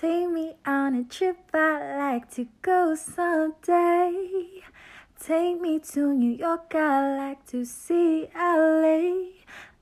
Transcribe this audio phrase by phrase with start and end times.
[0.00, 4.62] Take me on a trip I'd like to go someday.
[5.22, 9.26] Take me to New York, I'd like to see LA.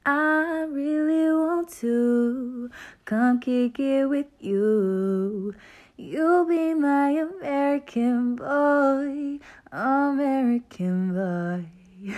[0.04, 2.68] I really want to
[3.04, 5.54] come kick it with you.
[5.96, 9.38] You'll be my American boy,
[9.70, 12.14] American boy.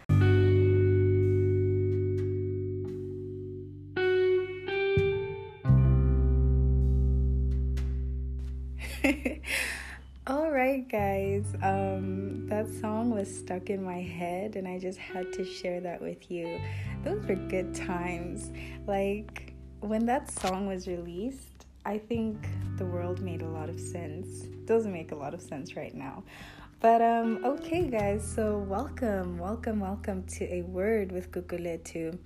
[10.94, 11.44] guys.
[11.60, 16.00] Um, that song was stuck in my head, and I just had to share that
[16.00, 16.60] with you.
[17.02, 18.52] Those were good times.
[18.86, 24.42] Like when that song was released, I think the world made a lot of sense.
[24.66, 26.22] Doesn't make a lot of sense right now.
[26.78, 28.24] But um, okay, guys.
[28.24, 32.16] So welcome, welcome, welcome to a word with Gugulethu.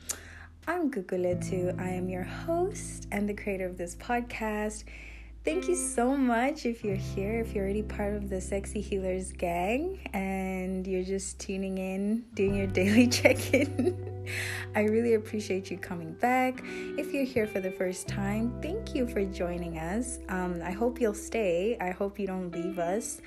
[0.67, 1.81] I'm Gugulethu.
[1.81, 4.85] I am your host and the creator of this podcast.
[5.48, 9.33] Thank you so much if you're here, if you're already part of the Sexy Healers
[9.33, 14.27] gang and you're just tuning in, doing your daily check in.
[14.77, 16.62] I really appreciate you coming back.
[16.98, 20.19] If you're here for the first time, thank you for joining us.
[20.28, 21.78] Um, I hope you'll stay.
[21.80, 23.23] I hope you don't leave us.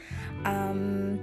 [0.46, 1.20] Um,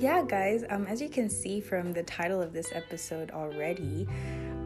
[0.00, 4.08] yeah, guys, um, as you can see from the title of this episode already,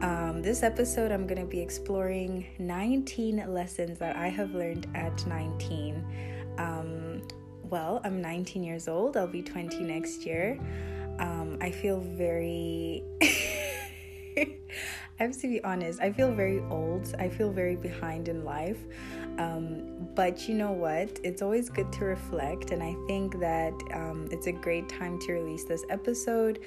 [0.01, 5.25] um, this episode, I'm going to be exploring 19 lessons that I have learned at
[5.27, 6.05] 19.
[6.57, 7.21] Um,
[7.63, 10.57] well, I'm 19 years old, I'll be 20 next year.
[11.19, 13.03] Um, I feel very.
[15.21, 17.13] I have to be honest, I feel very old.
[17.19, 18.79] I feel very behind in life.
[19.37, 21.19] Um, but you know what?
[21.23, 25.33] It's always good to reflect, and I think that um, it's a great time to
[25.33, 26.59] release this episode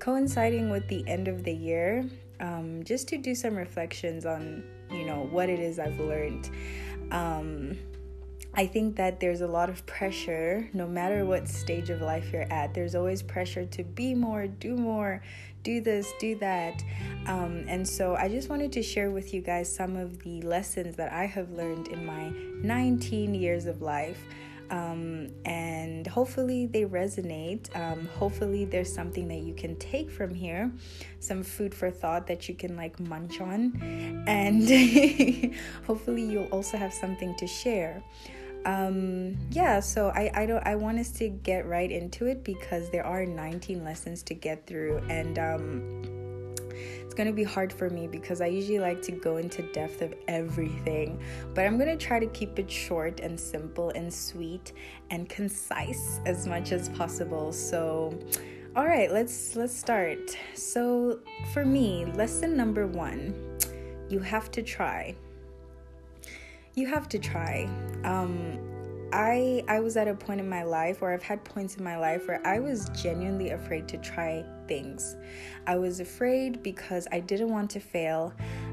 [0.00, 2.04] coinciding with the end of the year
[2.40, 6.50] um, just to do some reflections on you know what it is I've learned.
[7.10, 7.78] Um,
[8.52, 12.52] I think that there's a lot of pressure, no matter what stage of life you're
[12.52, 12.74] at.
[12.74, 15.22] There's always pressure to be more, do more,
[15.62, 16.82] do this, do that.
[17.26, 20.96] Um, and so I just wanted to share with you guys some of the lessons
[20.96, 22.32] that I have learned in my
[22.62, 24.18] 19 years of life
[24.70, 27.74] um, and hopefully they resonate.
[27.76, 30.70] Um, hopefully there's something that you can take from here,
[31.18, 35.54] some food for thought that you can like munch on, and
[35.86, 38.02] hopefully you'll also have something to share.
[38.64, 42.90] Um, yeah, so I I don't I want us to get right into it because
[42.90, 46.19] there are 19 lessons to get through, and um
[47.02, 50.02] it's going to be hard for me because I usually like to go into depth
[50.02, 51.20] of everything,
[51.54, 54.72] but I'm going to try to keep it short and simple and sweet
[55.10, 57.52] and concise as much as possible.
[57.52, 58.18] So,
[58.76, 60.36] all right, let's let's start.
[60.54, 61.20] So,
[61.52, 63.58] for me, lesson number 1,
[64.08, 65.16] you have to try.
[66.74, 67.68] You have to try.
[68.04, 68.69] Um
[69.12, 71.96] I I was at a point in my life where I've had points in my
[71.96, 75.16] life where I was genuinely afraid to try things.
[75.66, 78.32] I was afraid because I didn't want to fail.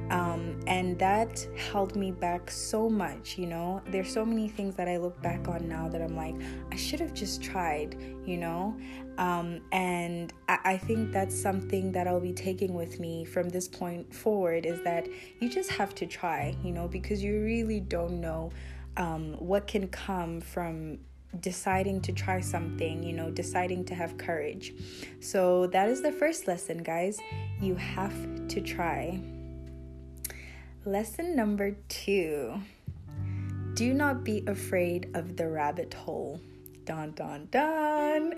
[0.09, 3.81] Um, and that held me back so much, you know.
[3.87, 6.35] There's so many things that I look back on now that I'm like,
[6.71, 8.77] I should have just tried, you know.
[9.17, 13.67] Um, and I, I think that's something that I'll be taking with me from this
[13.67, 15.09] point forward is that
[15.39, 18.51] you just have to try, you know, because you really don't know
[18.97, 20.99] um, what can come from
[21.39, 24.73] deciding to try something, you know, deciding to have courage.
[25.19, 27.19] So that is the first lesson, guys.
[27.61, 29.19] You have to try.
[30.85, 32.59] Lesson number two
[33.73, 36.41] do not be afraid of the rabbit hole.
[36.85, 38.33] Don, don, don.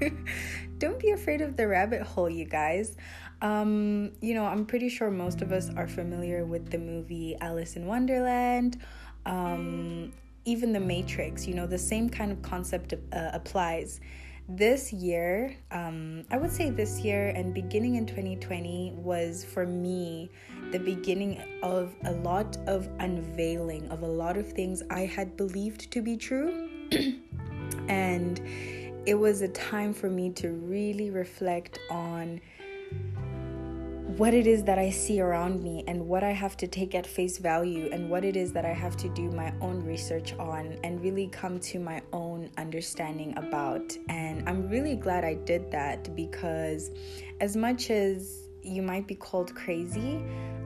[0.78, 2.96] Don't be afraid of the rabbit hole, you guys.
[3.42, 7.76] Um, you know, I'm pretty sure most of us are familiar with the movie Alice
[7.76, 8.80] in Wonderland
[9.26, 10.12] um,
[10.44, 14.00] even the Matrix, you know, the same kind of concept uh, applies.
[14.48, 20.30] This year, um, I would say this year and beginning in 2020 was for me
[20.72, 25.90] the beginning of a lot of unveiling of a lot of things I had believed
[25.92, 26.68] to be true.
[27.88, 28.40] and
[29.06, 32.40] it was a time for me to really reflect on
[34.18, 37.06] what it is that I see around me and what I have to take at
[37.06, 40.76] face value and what it is that I have to do my own research on
[40.84, 43.96] and really come to my own understanding about.
[44.08, 46.90] And I'm really glad I did that because,
[47.40, 50.22] as much as you might be called crazy,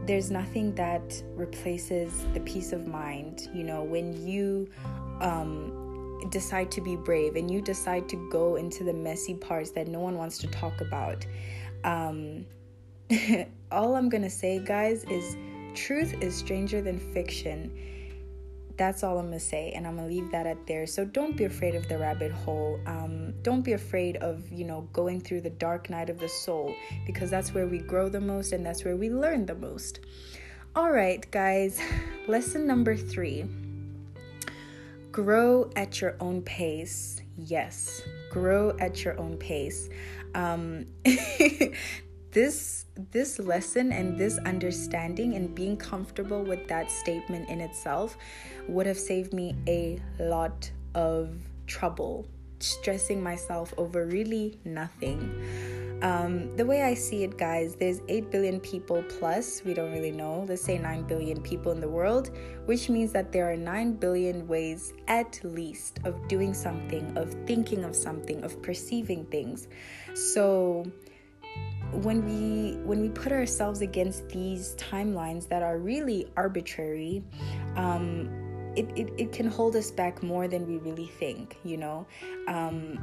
[0.06, 4.68] there's nothing that replaces the peace of mind, you know, when you
[5.20, 9.86] um, decide to be brave and you decide to go into the messy parts that
[9.86, 11.24] no one wants to talk about.
[11.84, 12.44] Um,
[13.70, 15.36] all I'm gonna say, guys, is
[15.74, 17.70] truth is stranger than fiction.
[18.76, 20.86] that's all I'm gonna say, and I'm gonna leave that at there.
[20.86, 22.78] So don't be afraid of the rabbit hole.
[22.86, 26.74] Um, don't be afraid of you know going through the dark night of the soul
[27.06, 30.00] because that's where we grow the most and that's where we learn the most.
[30.74, 31.80] All right, guys.
[32.28, 33.46] Lesson number three:
[35.10, 37.22] grow at your own pace.
[37.38, 39.88] Yes, grow at your own pace.
[40.34, 40.86] Um,
[42.36, 48.18] this this lesson and this understanding and being comfortable with that statement in itself
[48.68, 51.30] would have saved me a lot of
[51.66, 52.26] trouble
[52.58, 55.18] stressing myself over really nothing
[56.02, 60.10] um, the way I see it, guys, there's 8 billion people plus, we don't really
[60.10, 62.36] know, let's say 9 billion people in the world,
[62.66, 67.82] which means that there are 9 billion ways at least of doing something, of thinking
[67.82, 69.68] of something, of perceiving things.
[70.14, 70.84] So,
[71.92, 77.22] when we when we put ourselves against these timelines that are really arbitrary
[77.76, 78.28] um,
[78.76, 82.06] it, it, it can hold us back more than we really think you know?
[82.48, 82.98] Um,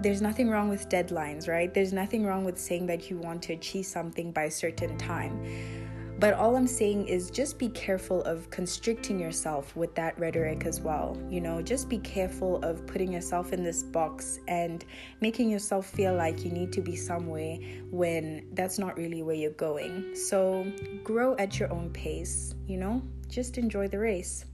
[0.00, 1.72] there's nothing wrong with deadlines right?
[1.72, 5.87] There's nothing wrong with saying that you want to achieve something by a certain time
[6.18, 10.80] but all I'm saying is just be careful of constricting yourself with that rhetoric as
[10.80, 11.16] well.
[11.30, 14.84] You know, just be careful of putting yourself in this box and
[15.20, 17.58] making yourself feel like you need to be somewhere
[17.90, 20.16] when that's not really where you're going.
[20.16, 20.70] So
[21.04, 24.44] grow at your own pace, you know, just enjoy the race.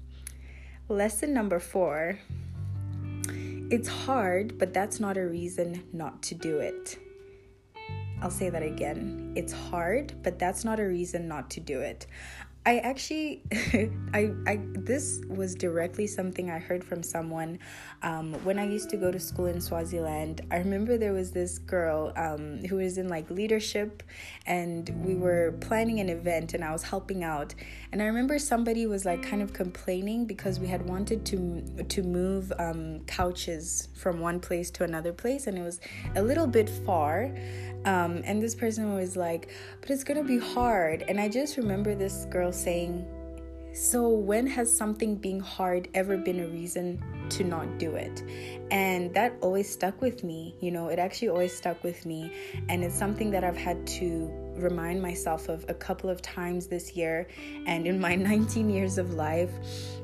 [0.88, 2.18] Lesson number four
[3.70, 6.98] it's hard, but that's not a reason not to do it.
[8.24, 9.34] I'll say that again.
[9.36, 12.06] It's hard, but that's not a reason not to do it.
[12.64, 13.42] I actually,
[14.14, 17.58] I, I, this was directly something I heard from someone
[18.04, 20.42] um, when I used to go to school in Swaziland.
[20.50, 24.02] I remember there was this girl um, who was in like leadership,
[24.46, 27.54] and we were planning an event, and I was helping out.
[27.92, 32.02] And I remember somebody was like kind of complaining because we had wanted to to
[32.02, 35.80] move um, couches from one place to another place, and it was
[36.14, 37.34] a little bit far.
[37.86, 39.48] Um, and this person was like,
[39.80, 41.04] but it's gonna be hard.
[41.08, 43.06] And I just remember this girl saying,
[43.74, 48.22] so when has something being hard ever been a reason to not do it?
[48.70, 50.54] And that always stuck with me.
[50.60, 52.32] You know, it actually always stuck with me.
[52.68, 56.94] And it's something that I've had to remind myself of a couple of times this
[56.94, 57.26] year
[57.66, 59.50] and in my 19 years of life.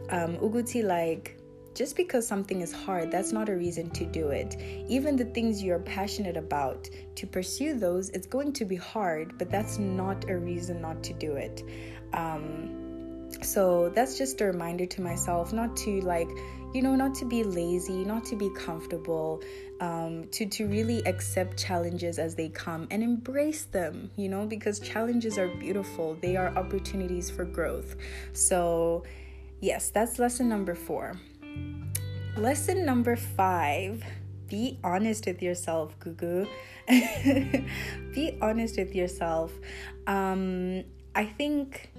[0.08, 1.40] Um, Uguti, like,
[1.73, 4.56] just because something is hard, that's not a reason to do it.
[4.88, 9.49] Even the things you're passionate about, to pursue those, it's going to be hard, but
[9.49, 11.62] that's not a reason not to do it.
[12.12, 12.79] Um,
[13.42, 16.28] so that's just a reminder to myself not to like,
[16.72, 19.42] you know, not to be lazy, not to be comfortable,
[19.80, 24.10] um, to to really accept challenges as they come and embrace them.
[24.16, 26.16] You know, because challenges are beautiful.
[26.20, 27.96] They are opportunities for growth.
[28.32, 29.04] So,
[29.60, 31.18] yes, that's lesson number four.
[32.36, 34.04] Lesson number five
[34.50, 36.46] be honest with yourself, Gugu.
[38.14, 39.52] be honest with yourself.
[40.06, 40.82] Um,
[41.14, 41.90] I think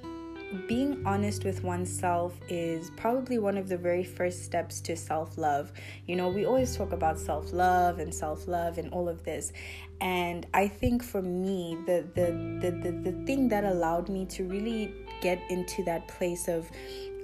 [0.68, 5.72] being honest with oneself is probably one of the very first steps to self love.
[6.08, 9.54] You know, we always talk about self love and self love and all of this.
[10.00, 14.44] And I think for me, the, the, the, the, the thing that allowed me to
[14.46, 16.70] really get into that place of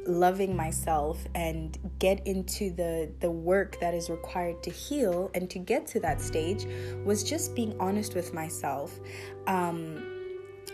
[0.06, 5.60] loving myself and get into the the work that is required to heal and to
[5.60, 6.66] get to that stage
[7.04, 9.02] was just being honest with myself
[9.48, 10.17] um,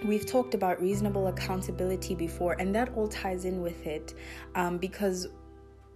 [0.03, 4.13] we've talked about reasonable accountability before and that all ties in with it
[4.55, 5.27] um, because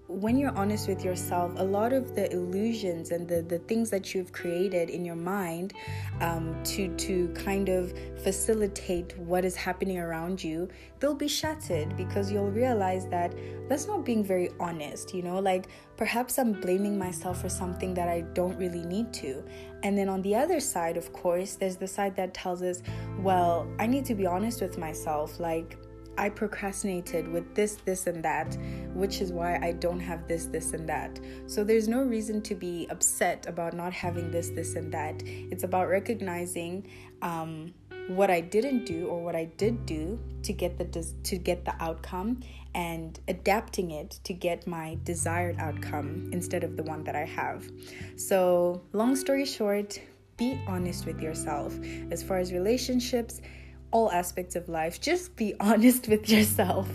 [0.07, 4.15] when you're honest with yourself, a lot of the illusions and the, the things that
[4.15, 5.73] you've created in your mind
[6.21, 12.31] um, to to kind of facilitate what is happening around you, they'll be shattered because
[12.31, 13.35] you'll realize that
[13.67, 15.13] that's not being very honest.
[15.13, 19.43] You know, like perhaps I'm blaming myself for something that I don't really need to.
[19.83, 22.81] And then on the other side, of course, there's the side that tells us,
[23.19, 25.37] well, I need to be honest with myself.
[25.37, 25.77] Like
[26.17, 28.57] I procrastinated with this, this, and that,
[28.93, 31.19] which is why I don't have this, this, and that.
[31.45, 35.21] So there's no reason to be upset about not having this, this, and that.
[35.25, 36.87] It's about recognizing
[37.21, 37.73] um,
[38.07, 41.75] what I didn't do or what I did do to get the to get the
[41.83, 42.41] outcome
[42.73, 47.67] and adapting it to get my desired outcome instead of the one that I have.
[48.15, 49.99] So, long story short,
[50.37, 51.77] be honest with yourself
[52.11, 53.41] as far as relationships
[53.91, 54.99] all aspects of life.
[55.01, 56.89] Just be honest with yourself.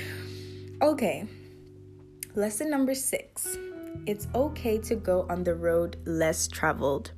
[0.82, 1.26] okay,
[2.34, 3.56] lesson number six
[4.06, 7.12] it's okay to go on the road less traveled.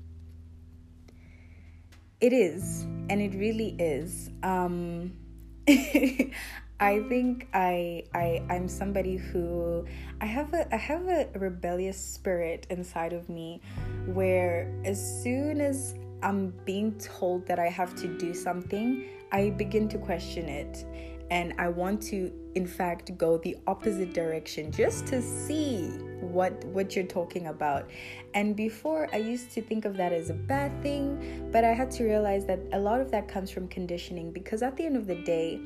[2.20, 4.30] It is, and it really is.
[4.42, 5.12] Um,
[5.68, 9.86] I think I I I'm somebody who
[10.20, 13.60] I have a I have a rebellious spirit inside of me
[14.06, 19.88] where as soon as I'm being told that I have to do something, I begin
[19.88, 20.84] to question it
[21.30, 25.88] and I want to in fact go the opposite direction just to see
[26.20, 27.90] what what you're talking about.
[28.34, 31.90] And before I used to think of that as a bad thing, but I had
[31.92, 35.06] to realize that a lot of that comes from conditioning because at the end of
[35.06, 35.60] the day,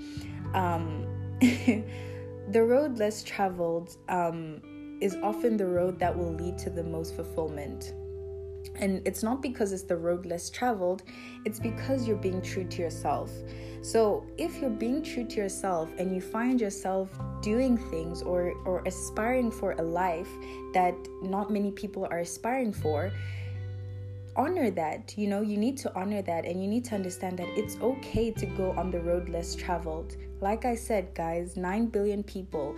[0.55, 1.07] um,
[1.41, 4.61] the road less traveled um,
[5.01, 7.93] is often the road that will lead to the most fulfillment.
[8.81, 11.03] And it's not because it's the road less traveled,
[11.45, 13.31] it's because you're being true to yourself.
[13.83, 17.09] So, if you're being true to yourself and you find yourself
[17.41, 20.29] doing things or, or aspiring for a life
[20.75, 23.11] that not many people are aspiring for,
[24.37, 25.15] honor that.
[25.17, 28.31] You know, you need to honor that and you need to understand that it's okay
[28.31, 30.17] to go on the road less traveled.
[30.41, 32.77] Like I said, guys, 9 billion people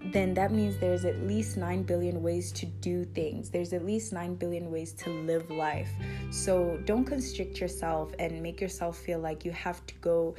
[0.00, 3.50] then that means there's at least 9 billion ways to do things.
[3.50, 5.90] There's at least 9 billion ways to live life.
[6.30, 10.34] So don't constrict yourself and make yourself feel like you have to go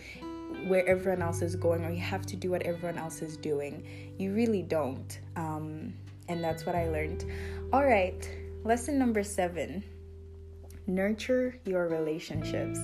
[0.67, 3.85] where everyone else is going or you have to do what everyone else is doing.
[4.17, 5.19] You really don't.
[5.35, 5.93] Um,
[6.27, 7.25] and that's what I learned.
[7.73, 8.29] All right,
[8.63, 9.83] lesson number seven
[10.87, 12.79] nurture your relationships.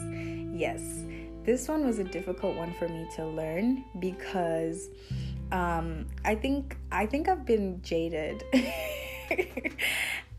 [0.53, 1.03] Yes,
[1.43, 4.89] this one was a difficult one for me to learn because
[5.51, 8.43] um, I think I think I've been jaded.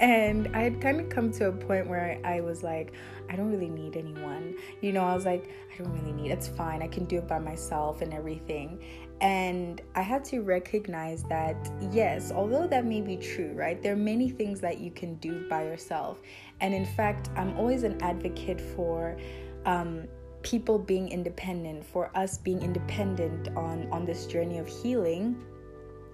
[0.00, 2.92] and I had kind of come to a point where I, I, was like,
[3.30, 4.54] I don't really need anyone.
[4.80, 6.30] You know, I was like, I don't really need.
[6.30, 6.82] It's fine.
[6.82, 8.84] I can do it by myself and everything.
[9.20, 13.82] And I had to recognize that yes, although that may be true, right?
[13.82, 16.20] There are many things that you can do by yourself.
[16.60, 19.16] And in fact, I'm always an advocate for
[19.64, 20.06] um,
[20.46, 25.36] people being independent, for us being independent on, on this journey of healing.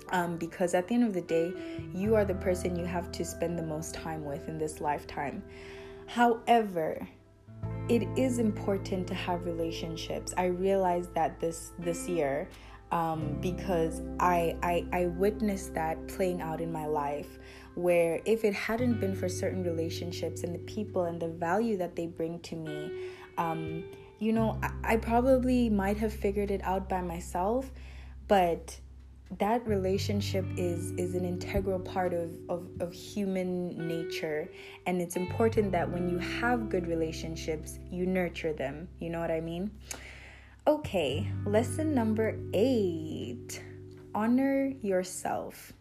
[0.09, 1.53] Um, because at the end of the day,
[1.95, 5.43] you are the person you have to spend the most time with in this lifetime.
[6.07, 7.07] However,
[7.89, 10.35] it is important to have relationships.
[10.37, 12.49] I realized that this this year
[12.91, 17.39] um, because I, I I witnessed that playing out in my life.
[17.75, 21.97] Where if it hadn't been for certain relationships and the people and the value that
[21.97, 23.09] they bring to me,
[23.39, 23.85] um,
[24.23, 27.69] you know, I, I probably might have figured it out by myself,
[28.29, 28.79] but
[29.39, 34.49] that relationship is is an integral part of, of, of human nature.
[34.87, 38.89] And it's important that when you have good relationships you nurture them.
[39.01, 39.73] You know what i mean?
[40.69, 43.61] Okay lesson number eight
[44.15, 45.73] honor yourself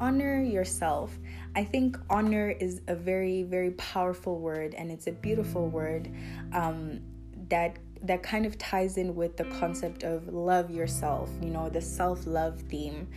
[0.00, 1.18] honor yourself
[1.58, 6.08] I think honor is a very, very powerful word and it's a beautiful word
[6.52, 7.00] um,
[7.48, 11.80] that that kind of ties in with the concept of love yourself, you know, the
[11.80, 13.08] self love theme.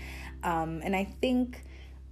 [0.42, 1.66] Um, and I think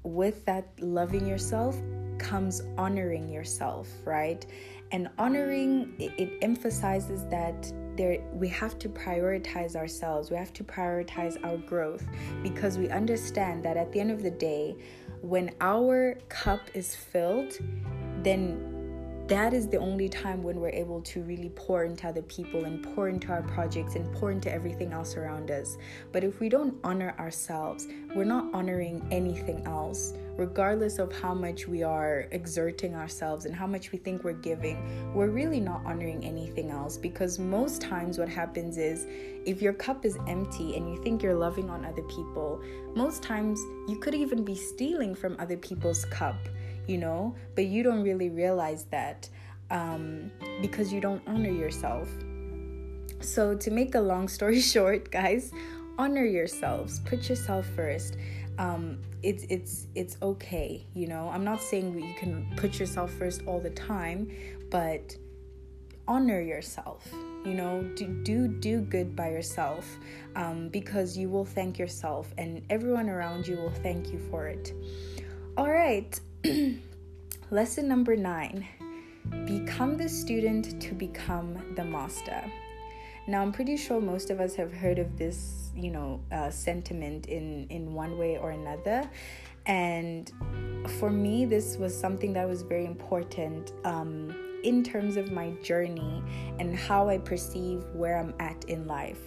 [0.03, 1.75] with that loving yourself
[2.19, 4.45] comes honoring yourself, right?
[4.91, 10.31] And honoring it, it emphasizes that there we have to prioritize ourselves.
[10.31, 12.07] We have to prioritize our growth
[12.41, 14.77] because we understand that at the end of the day,
[15.21, 17.59] when our cup is filled,
[18.23, 22.63] then that is the only time when we're able to really pour into other people
[22.63, 25.77] and pour into our projects and pour into everything else around us.
[26.13, 31.67] But if we don't honor ourselves, we're not honoring anything else, regardless of how much
[31.67, 35.13] we are exerting ourselves and how much we think we're giving.
[35.13, 39.05] We're really not honoring anything else because most times what happens is
[39.45, 42.61] if your cup is empty and you think you're loving on other people,
[42.95, 46.37] most times you could even be stealing from other people's cup
[46.89, 49.29] you know, but you don't really realize that
[49.69, 52.09] um, because you don't honor yourself.
[53.21, 55.51] So, to make a long story short, guys,
[55.99, 58.17] honor yourselves, put yourself first.
[58.57, 61.29] Um, it's it's it's okay, you know.
[61.29, 64.31] I'm not saying you can put yourself first all the time,
[64.69, 65.15] but
[66.07, 67.07] honor yourself
[67.45, 69.85] you know do do, do good by yourself
[70.35, 74.73] um, because you will thank yourself and everyone around you will thank you for it
[75.55, 76.19] all right
[77.51, 78.67] Lesson number nine
[79.45, 82.43] Become the student to become the master.
[83.29, 87.27] Now, I'm pretty sure most of us have heard of this, you know, uh, sentiment
[87.27, 89.07] in, in one way or another.
[89.67, 90.31] And
[90.97, 96.23] for me, this was something that was very important um, in terms of my journey
[96.57, 99.21] and how I perceive where I'm at in life.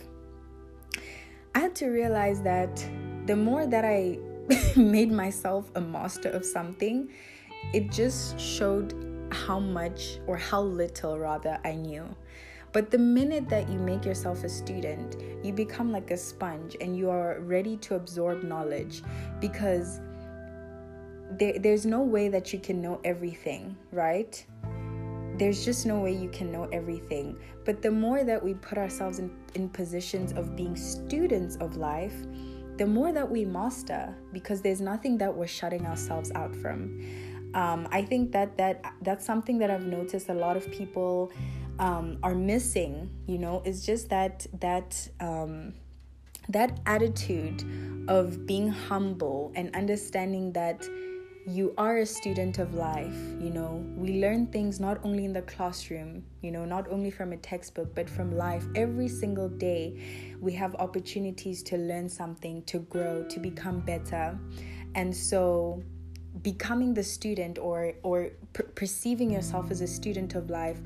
[1.55, 2.85] I had to realize that
[3.27, 4.19] the more that I
[4.77, 7.09] made myself a master of something,
[7.73, 12.17] it just showed how much or how little rather I knew.
[12.73, 16.97] But the minute that you make yourself a student, you become like a sponge and
[16.97, 19.03] you are ready to absorb knowledge
[19.41, 20.01] because
[21.39, 24.45] there, there's no way that you can know everything, right?
[25.37, 27.39] There's just no way you can know everything.
[27.65, 32.15] But the more that we put ourselves in, in positions of being students of life,
[32.79, 37.01] the more that we master because there's nothing that we're shutting ourselves out from.
[37.55, 41.31] Um, I think that that that's something that I've noticed a lot of people
[41.83, 43.11] um, are missing.
[43.27, 45.75] You know, is just that that um,
[46.49, 47.65] that attitude
[48.09, 50.83] of being humble and understanding that
[51.47, 55.43] you are a student of life you know we learn things not only in the
[55.43, 60.53] classroom you know not only from a textbook but from life every single day we
[60.53, 64.39] have opportunities to learn something to grow to become better
[64.95, 65.83] and so
[66.43, 70.81] becoming the student or or per- perceiving yourself as a student of life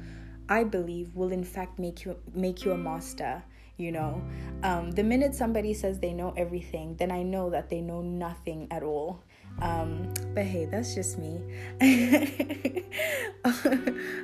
[0.48, 3.42] i believe will in fact make you make you a master
[3.76, 4.22] you know
[4.62, 8.66] um, the minute somebody says they know everything then i know that they know nothing
[8.70, 9.22] at all
[9.60, 11.40] um, but hey, that's just me.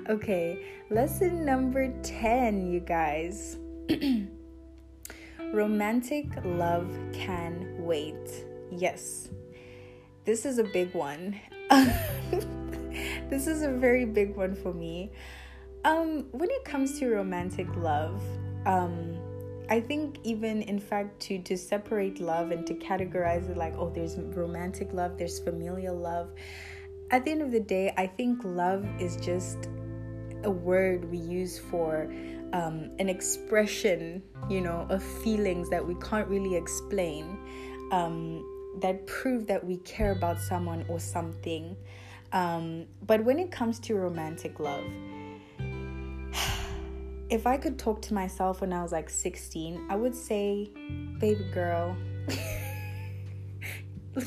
[0.09, 3.59] okay, lesson number 10, you guys.
[5.53, 8.45] Romantic love can wait.
[8.71, 9.31] Yes,
[10.25, 11.41] this is a big one.
[13.31, 15.13] this is a very big one for me.
[15.85, 18.23] Um, when it comes to romantic love,
[18.67, 19.19] um,
[19.69, 23.91] I think even in fact to to separate love and to categorize it like oh
[23.91, 26.31] there's romantic love, there's familial love.
[27.11, 29.69] At the end of the day, I think love is just
[30.45, 32.13] a word we use for
[32.53, 37.39] um, an expression, you know, of feelings that we can't really explain,
[37.93, 38.45] um,
[38.81, 41.77] that prove that we care about someone or something.
[42.33, 44.85] Um, but when it comes to romantic love,
[47.31, 50.71] if I could talk to myself when I was like 16, I would say,
[51.19, 51.97] baby girl,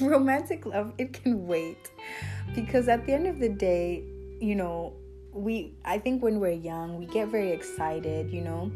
[0.02, 1.92] romantic love, it can wait.
[2.54, 4.04] Because at the end of the day,
[4.40, 4.94] you know,
[5.32, 8.72] we, I think when we're young, we get very excited, you know.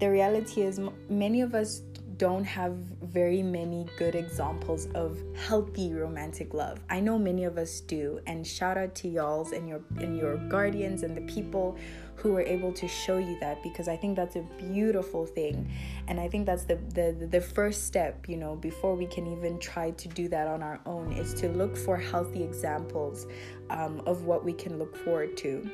[0.00, 1.82] The reality is, many of us
[2.16, 6.80] don't have very many good examples of healthy romantic love.
[6.88, 10.36] I know many of us do, and shout out to y'all's and your and your
[10.48, 11.76] guardians and the people
[12.16, 15.70] who were able to show you that because I think that's a beautiful thing.
[16.08, 19.58] And I think that's the, the, the first step, you know, before we can even
[19.58, 23.26] try to do that on our own is to look for healthy examples
[23.70, 25.68] um, of what we can look forward to.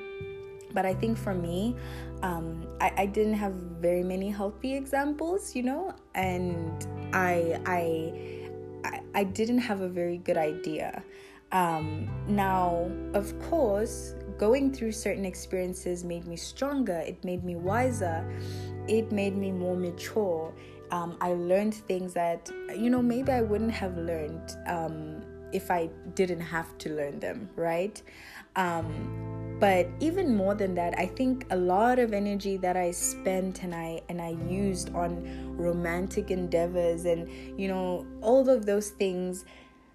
[0.73, 1.77] But I think for me,
[2.23, 9.25] um, I, I didn't have very many healthy examples, you know, and I, I, I
[9.25, 11.03] didn't have a very good idea.
[11.53, 18.25] Um, now, of course, going through certain experiences made me stronger, it made me wiser,
[18.89, 20.51] it made me more mature.
[20.91, 25.21] Um, I learned things that, you know, maybe I wouldn't have learned um,
[25.53, 28.01] if I didn't have to learn them, right?
[28.57, 33.63] Um, but even more than that, I think a lot of energy that I spent
[33.63, 37.29] and I and I used on romantic endeavors and
[37.61, 39.45] you know all of those things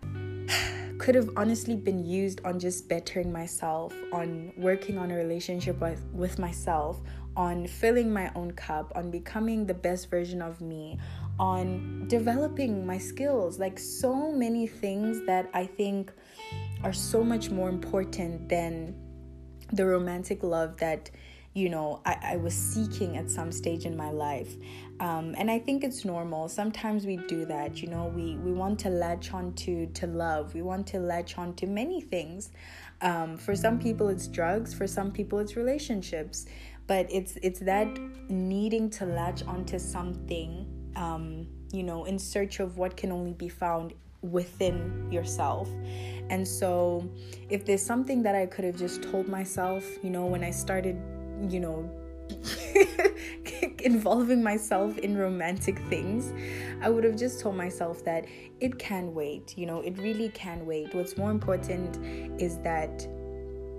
[0.97, 6.03] could have honestly been used on just bettering myself, on working on a relationship with,
[6.13, 7.01] with myself,
[7.35, 10.97] on filling my own cup, on becoming the best version of me,
[11.37, 13.59] on developing my skills.
[13.59, 16.11] Like so many things that I think
[16.83, 18.95] are so much more important than
[19.73, 21.09] the romantic love that
[21.53, 24.53] you know I, I was seeking at some stage in my life
[24.99, 26.47] um, and I think it's normal.
[26.47, 28.05] Sometimes we do that, you know.
[28.15, 30.53] We we want to latch on to to love.
[30.53, 32.51] We want to latch on to many things.
[33.01, 34.73] Um, for some people, it's drugs.
[34.73, 36.45] For some people, it's relationships.
[36.87, 37.87] But it's it's that
[38.29, 43.49] needing to latch onto something, um, you know, in search of what can only be
[43.49, 45.69] found within yourself.
[46.29, 47.09] And so,
[47.49, 50.95] if there's something that I could have just told myself, you know, when I started,
[51.49, 51.89] you know
[53.79, 56.33] involving myself in romantic things,
[56.81, 58.25] I would have just told myself that
[58.59, 59.57] it can wait.
[59.57, 60.93] You know, it really can wait.
[60.93, 63.07] What's more important is that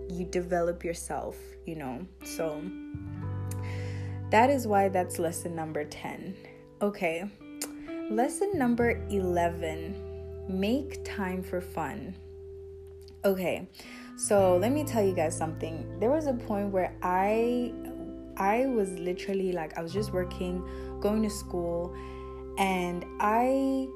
[0.09, 2.07] you develop yourself, you know.
[2.25, 2.63] So
[4.31, 6.35] that is why that's lesson number 10.
[6.83, 7.25] Okay.
[8.11, 10.03] Lesson number 11
[10.49, 12.15] make time for fun.
[13.25, 13.69] Okay.
[14.17, 15.99] So let me tell you guys something.
[15.99, 17.73] There was a point where I
[18.37, 20.63] I was literally like I was just working,
[21.01, 21.95] going to school,
[22.59, 23.89] and I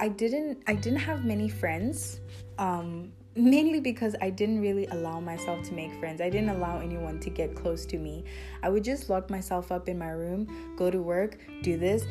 [0.00, 2.20] I didn't I didn't have many friends.
[2.58, 6.20] Um, mainly because I didn't really allow myself to make friends.
[6.20, 8.24] I didn't allow anyone to get close to me.
[8.62, 12.04] I would just lock myself up in my room, go to work, do this,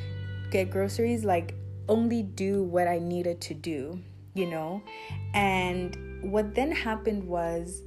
[0.51, 1.55] get groceries, like
[1.87, 3.99] only do what I needed to do,
[4.33, 4.83] you know?
[5.33, 7.83] And what then happened was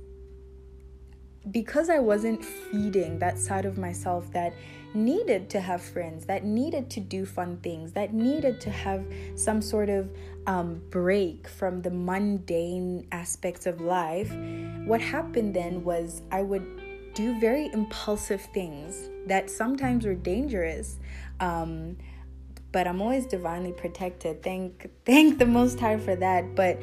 [1.51, 4.53] because I wasn't feeding that side of myself that
[4.95, 9.05] needed to have friends, that needed to do fun things, that needed to have
[9.35, 10.11] some sort of
[10.47, 14.33] um, break from the mundane aspects of life,
[14.85, 16.65] what happened then was I would
[17.15, 20.99] do very impulsive things that sometimes were dangerous.
[21.41, 21.97] Um,
[22.73, 24.43] but I'm always divinely protected.
[24.43, 26.55] Thank thank the Most High for that.
[26.55, 26.79] But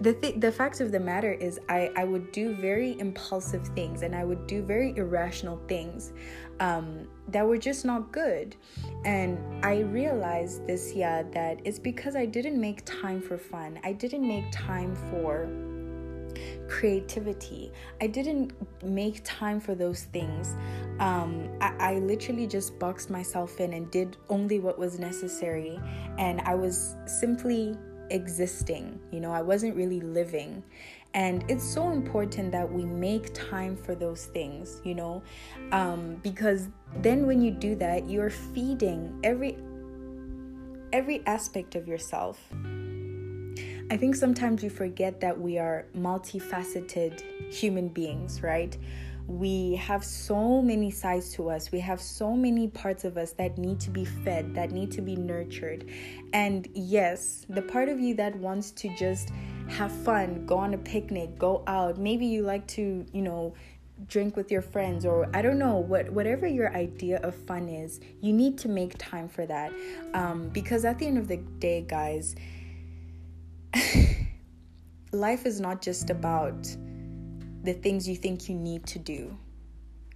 [0.00, 4.02] the th- the fact of the matter is I, I would do very impulsive things
[4.02, 6.12] and I would do very irrational things
[6.60, 8.56] um, that were just not good.
[9.04, 13.78] And I realized this year that it's because I didn't make time for fun.
[13.84, 15.48] I didn't make time for
[16.68, 17.70] creativity.
[18.00, 18.52] I didn't
[18.82, 20.56] make time for those things.
[20.98, 25.78] Um, I, I literally just boxed myself in and did only what was necessary.
[26.18, 27.76] And I was simply
[28.10, 28.98] existing.
[29.10, 30.62] You know, I wasn't really living.
[31.14, 35.22] And it's so important that we make time for those things, you know,
[35.70, 39.56] um, because then when you do that, you're feeding every
[40.92, 42.40] every aspect of yourself.
[43.90, 48.76] I think sometimes we forget that we are multifaceted human beings, right?
[49.26, 51.72] We have so many sides to us.
[51.72, 55.00] We have so many parts of us that need to be fed, that need to
[55.00, 55.88] be nurtured.
[56.32, 59.30] And yes, the part of you that wants to just
[59.68, 63.54] have fun, go on a picnic, go out, maybe you like to, you know,
[64.08, 68.00] drink with your friends or I don't know what whatever your idea of fun is,
[68.20, 69.72] you need to make time for that.
[70.12, 72.34] Um, because at the end of the day, guys,
[75.12, 76.76] life is not just about
[77.64, 79.36] the things you think you need to do.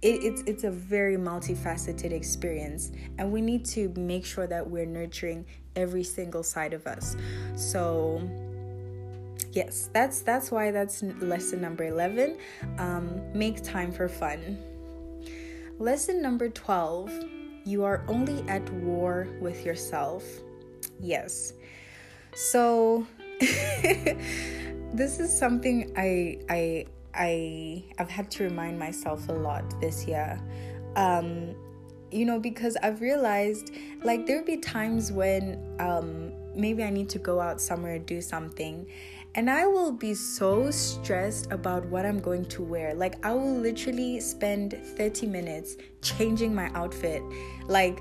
[0.01, 4.85] It, it's it's a very multifaceted experience, and we need to make sure that we're
[4.85, 7.17] nurturing every single side of us.
[7.55, 8.21] So
[9.51, 12.37] yes that's that's why that's lesson number 11
[12.77, 14.57] um, make time for fun
[15.79, 17.11] lesson number 12
[17.65, 20.23] you are only at war with yourself
[20.99, 21.53] yes
[22.35, 23.05] so
[24.93, 26.85] this is something i i
[27.19, 30.39] I I've had to remind myself a lot this year.
[30.95, 31.55] Um,
[32.11, 33.71] you know, because I've realized
[34.03, 38.87] like there'll be times when um, maybe I need to go out somewhere do something
[39.35, 42.95] and I will be so stressed about what I'm going to wear.
[42.95, 47.21] Like I will literally spend 30 minutes changing my outfit.
[47.67, 47.99] Like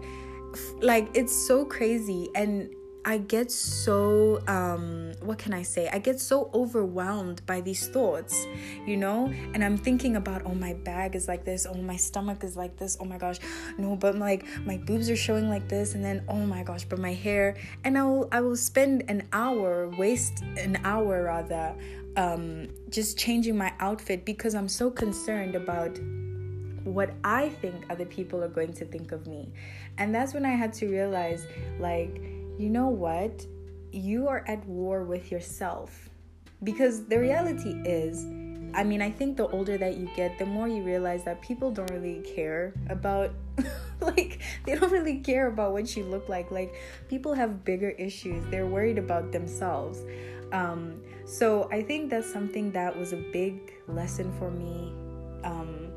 [0.80, 2.70] like it's so crazy and
[3.08, 5.88] I get so um what can I say?
[5.90, 8.46] I get so overwhelmed by these thoughts,
[8.86, 9.32] you know?
[9.54, 12.76] And I'm thinking about oh my bag is like this, oh my stomach is like
[12.76, 13.38] this, oh my gosh,
[13.78, 16.98] no, but like my boobs are showing like this, and then oh my gosh, but
[16.98, 21.74] my hair and I will I will spend an hour, waste an hour rather,
[22.18, 25.98] um, just changing my outfit because I'm so concerned about
[26.84, 29.50] what I think other people are going to think of me.
[29.96, 31.46] And that's when I had to realize
[31.80, 32.20] like
[32.58, 33.46] you know what?
[33.92, 36.10] You are at war with yourself.
[36.64, 38.24] Because the reality is,
[38.74, 41.70] I mean, I think the older that you get, the more you realize that people
[41.70, 43.30] don't really care about,
[44.00, 46.50] like, they don't really care about what you look like.
[46.50, 46.74] Like,
[47.08, 50.00] people have bigger issues, they're worried about themselves.
[50.52, 54.92] Um, so I think that's something that was a big lesson for me.
[55.44, 55.92] Um,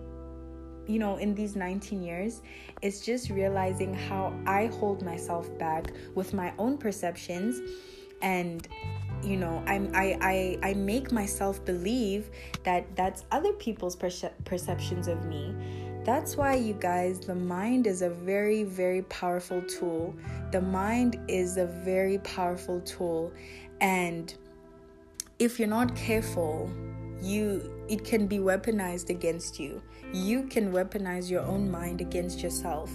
[0.91, 2.41] you know, in these 19 years,
[2.81, 7.61] it's just realizing how I hold myself back with my own perceptions
[8.21, 8.67] and
[9.23, 12.29] you know I'm, I, I i make myself believe
[12.63, 15.55] that that's other people's perce- perceptions of me.
[16.03, 20.15] That's why you guys the mind is a very very powerful tool.
[20.51, 23.31] The mind is a very powerful tool.
[23.79, 24.33] And
[25.39, 26.69] if you're not careful
[27.21, 29.81] you it can be weaponized against you
[30.13, 32.89] you can weaponize your own mind against yourself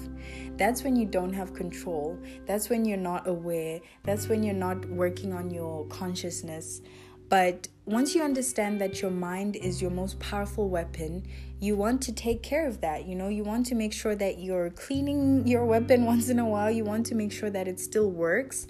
[0.57, 4.85] that's when you don't have control that's when you're not aware that's when you're not
[4.87, 6.81] working on your consciousness
[7.29, 11.27] but once you understand that your mind is your most powerful weapon,
[11.59, 13.07] you want to take care of that.
[13.07, 16.45] You know, you want to make sure that you're cleaning your weapon once in a
[16.45, 16.71] while.
[16.71, 18.69] You want to make sure that it still works.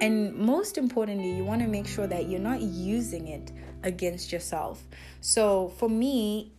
[0.00, 3.52] And most importantly, you want to make sure that you're not using it
[3.84, 4.82] against yourself.
[5.20, 6.52] So for me,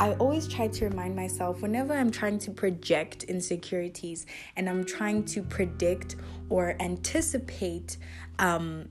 [0.00, 5.24] I always try to remind myself whenever I'm trying to project insecurities and I'm trying
[5.26, 6.16] to predict
[6.48, 7.98] or anticipate
[8.38, 8.88] um,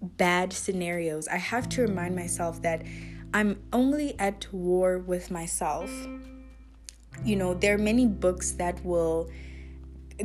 [0.00, 2.82] bad scenarios, I have to remind myself that
[3.32, 5.90] I'm only at war with myself.
[7.24, 9.30] You know, there are many books that will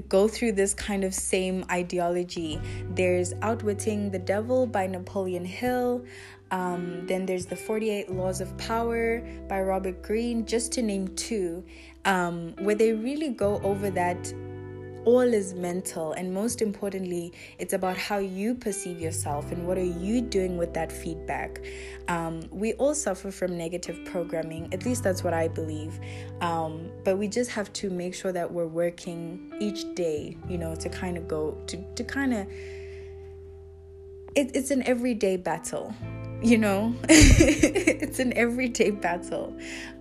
[0.07, 2.61] go through this kind of same ideology.
[2.91, 6.05] There's Outwitting the Devil by Napoleon Hill.
[6.51, 11.63] Um, then there's The 48 Laws of Power by Robert Greene, just to name two,
[12.05, 14.33] um, where they really go over that
[15.05, 19.83] all is mental and most importantly it's about how you perceive yourself and what are
[19.83, 21.61] you doing with that feedback.
[22.07, 25.99] Um, we all suffer from negative programming at least that's what i believe.
[26.41, 30.75] Um, but we just have to make sure that we're working each day you know
[30.75, 32.47] to kind of go to, to kind of
[34.35, 35.93] it, it's an everyday battle
[36.41, 39.55] you know it's an everyday battle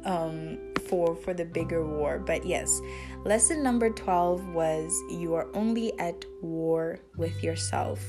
[0.04, 2.18] um, for for the bigger war.
[2.18, 2.80] But yes
[3.24, 8.00] lesson number 12 was you are only at war with yourself.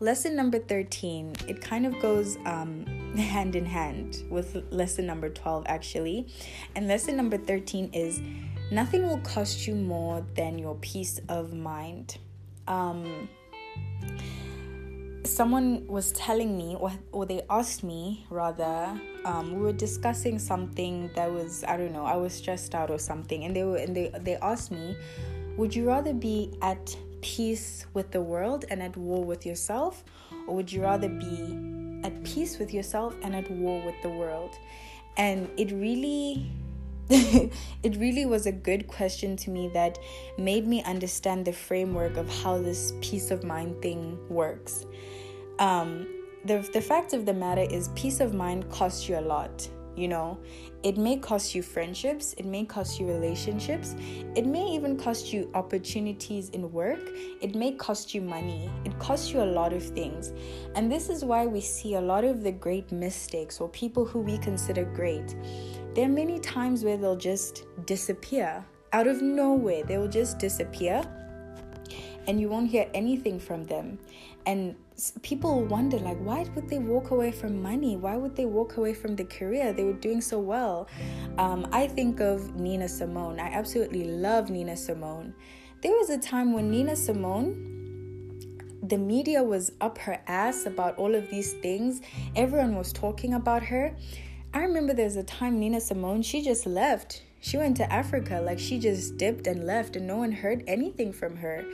[0.00, 5.64] Lesson number 13 it kind of goes um, hand in hand with lesson number 12
[5.66, 6.28] actually.
[6.74, 8.20] And lesson number 13 is
[8.70, 12.18] nothing will cost you more than your peace of mind.
[12.66, 13.28] Um,
[15.24, 21.10] someone was telling me, or, or they asked me rather, um, we were discussing something
[21.14, 23.94] that was I don't know, I was stressed out or something, and they were and
[23.94, 24.96] they they asked me,
[25.56, 30.04] would you rather be at peace with the world and at war with yourself,
[30.46, 34.54] or would you rather be at peace with yourself and at war with the world?
[35.16, 36.46] And it really
[37.10, 39.98] it really was a good question to me that
[40.36, 44.84] made me understand the framework of how this peace of mind thing works.
[45.58, 46.06] Um,
[46.44, 49.66] the, the fact of the matter is, peace of mind costs you a lot.
[49.96, 50.38] You know,
[50.84, 53.96] it may cost you friendships, it may cost you relationships,
[54.36, 57.00] it may even cost you opportunities in work,
[57.40, 60.32] it may cost you money, it costs you a lot of things.
[60.76, 64.20] And this is why we see a lot of the great mystics or people who
[64.20, 65.34] we consider great
[65.98, 69.82] there are many times where they'll just disappear out of nowhere.
[69.82, 71.02] They will just disappear
[72.28, 73.98] and you won't hear anything from them.
[74.46, 74.76] And
[75.22, 77.96] people wonder, like, why would they walk away from money?
[77.96, 79.72] Why would they walk away from the career?
[79.72, 80.86] They were doing so well.
[81.36, 83.40] Um, I think of Nina Simone.
[83.40, 85.34] I absolutely love Nina Simone.
[85.82, 87.74] There was a time when Nina Simone,
[88.84, 92.02] the media was up her ass about all of these things.
[92.36, 93.96] Everyone was talking about her.
[94.54, 97.22] I remember there's a time Nina Simone, she just left.
[97.40, 101.12] She went to Africa, like she just dipped and left, and no one heard anything
[101.12, 101.64] from her.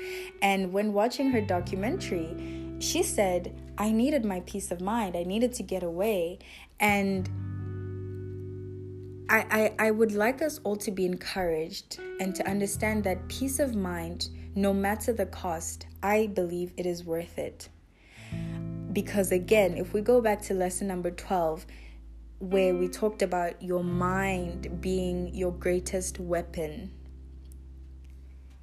[0.43, 5.17] And when watching her documentary, she said, I needed my peace of mind.
[5.17, 6.39] I needed to get away.
[6.81, 7.29] And
[9.31, 13.59] I, I, I would like us all to be encouraged and to understand that peace
[13.59, 17.69] of mind, no matter the cost, I believe it is worth it.
[18.93, 21.67] Because again, if we go back to lesson number 12,
[22.39, 26.91] where we talked about your mind being your greatest weapon.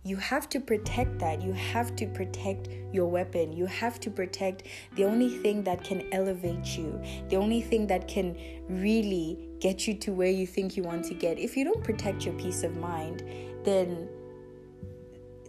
[0.03, 1.41] You have to protect that.
[1.43, 3.53] You have to protect your weapon.
[3.53, 4.63] You have to protect
[4.95, 8.35] the only thing that can elevate you, the only thing that can
[8.67, 11.37] really get you to where you think you want to get.
[11.37, 13.23] If you don't protect your peace of mind,
[13.63, 14.09] then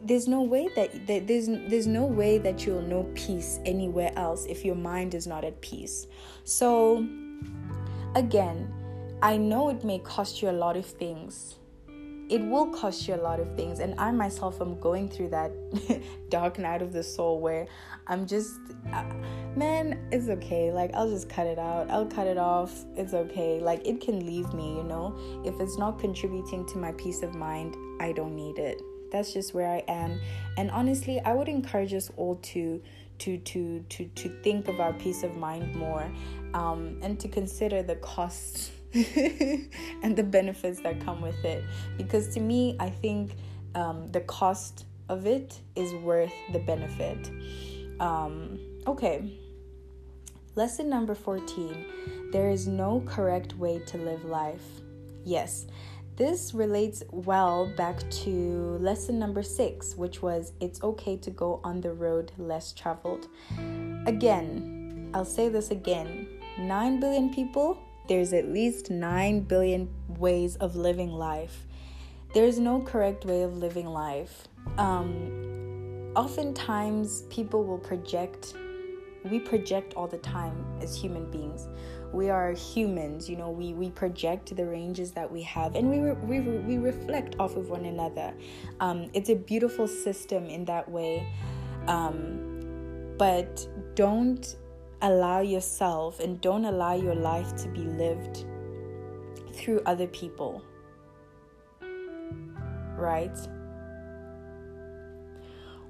[0.04, 4.44] there's no way that, that there's there's no way that you'll know peace anywhere else
[4.46, 6.06] if your mind is not at peace.
[6.44, 7.06] So
[8.14, 8.70] Again,
[9.22, 11.56] I know it may cost you a lot of things.
[12.28, 13.78] It will cost you a lot of things.
[13.80, 15.50] And I myself am going through that
[16.28, 17.66] dark night of the soul where
[18.06, 18.52] I'm just,
[18.92, 19.04] uh,
[19.56, 20.70] man, it's okay.
[20.70, 21.90] Like, I'll just cut it out.
[21.90, 22.84] I'll cut it off.
[22.96, 23.60] It's okay.
[23.60, 25.16] Like, it can leave me, you know?
[25.46, 28.82] If it's not contributing to my peace of mind, I don't need it.
[29.10, 30.20] That's just where I am.
[30.58, 32.82] And honestly, I would encourage us all to
[33.22, 36.10] to to to to think of our peace of mind more
[36.54, 41.64] um, and to consider the costs and the benefits that come with it.
[41.96, 43.36] Because to me i think
[43.74, 47.30] um, the cost of it is worth the benefit.
[48.00, 49.38] Um, okay.
[50.54, 54.66] Lesson number 14 there is no correct way to live life.
[55.24, 55.66] Yes
[56.16, 61.80] this relates well back to lesson number six, which was it's okay to go on
[61.80, 63.28] the road less traveled.
[64.06, 70.76] Again, I'll say this again 9 billion people, there's at least 9 billion ways of
[70.76, 71.66] living life.
[72.34, 74.48] There's no correct way of living life.
[74.76, 78.54] Um, oftentimes, people will project,
[79.30, 81.68] we project all the time as human beings
[82.12, 85.98] we are humans you know we we project the ranges that we have and we
[85.98, 88.34] re- we, re- we reflect off of one another
[88.80, 91.26] um, it's a beautiful system in that way
[91.86, 94.56] um, but don't
[95.02, 98.46] allow yourself and don't allow your life to be lived
[99.52, 100.62] through other people.
[102.96, 103.36] Right?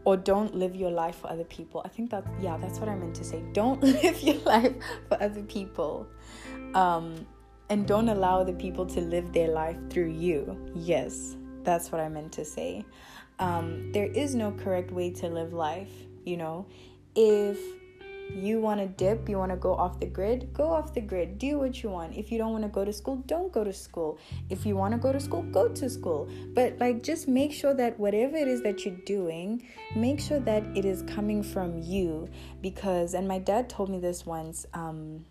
[0.05, 1.83] Or don't live your life for other people.
[1.85, 3.43] I think that, yeah, that's what I meant to say.
[3.53, 4.75] Don't live your life
[5.09, 6.07] for other people.
[6.75, 7.27] Um,
[7.69, 10.59] and don't allow the people to live their life through you.
[10.75, 12.85] Yes, that's what I meant to say.
[13.39, 15.91] Um, there is no correct way to live life,
[16.25, 16.67] you know.
[17.15, 17.59] If
[18.35, 21.39] you want to dip, you want to go off the grid, go off the grid.
[21.39, 22.17] Do what you want.
[22.17, 24.19] If you don't want to go to school, don't go to school.
[24.51, 26.29] If you want to go to school, go to school.
[26.55, 30.65] But like just make sure that whatever it is that you're doing, make sure that
[30.77, 32.29] it is coming from you
[32.61, 35.25] because and my dad told me this once um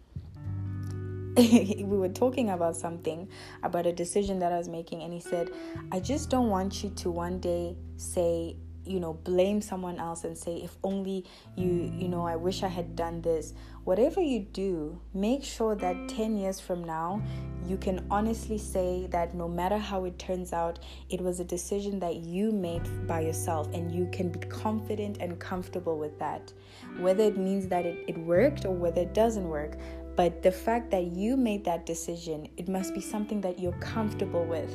[1.38, 3.28] we were talking about something
[3.64, 5.50] about a decision that I was making and he said,
[5.92, 10.38] "I just don't want you to one day say you know blame someone else and
[10.38, 13.54] say if only you you know i wish i had done this.
[13.84, 17.20] Whatever you do make sure that 10 years from now
[17.66, 20.78] you can honestly say that no matter how it turns out
[21.10, 25.40] it was a decision that you made by yourself and you can be confident and
[25.40, 26.54] comfortable with that.
[27.00, 29.78] Whether it means that it, it worked or whether it doesn't work
[30.16, 34.46] but the fact that you made that decision it must be something that you're comfortable
[34.46, 34.72] with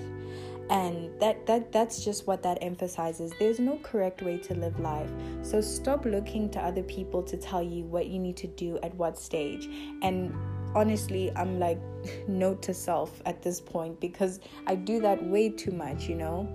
[0.68, 3.32] and that that that's just what that emphasizes.
[3.38, 5.10] There's no correct way to live life.
[5.42, 8.94] So stop looking to other people to tell you what you need to do at
[8.94, 9.68] what stage.
[10.02, 10.34] And
[10.74, 11.80] honestly i'm like
[12.28, 16.46] note to self at this point because i do that way too much you know?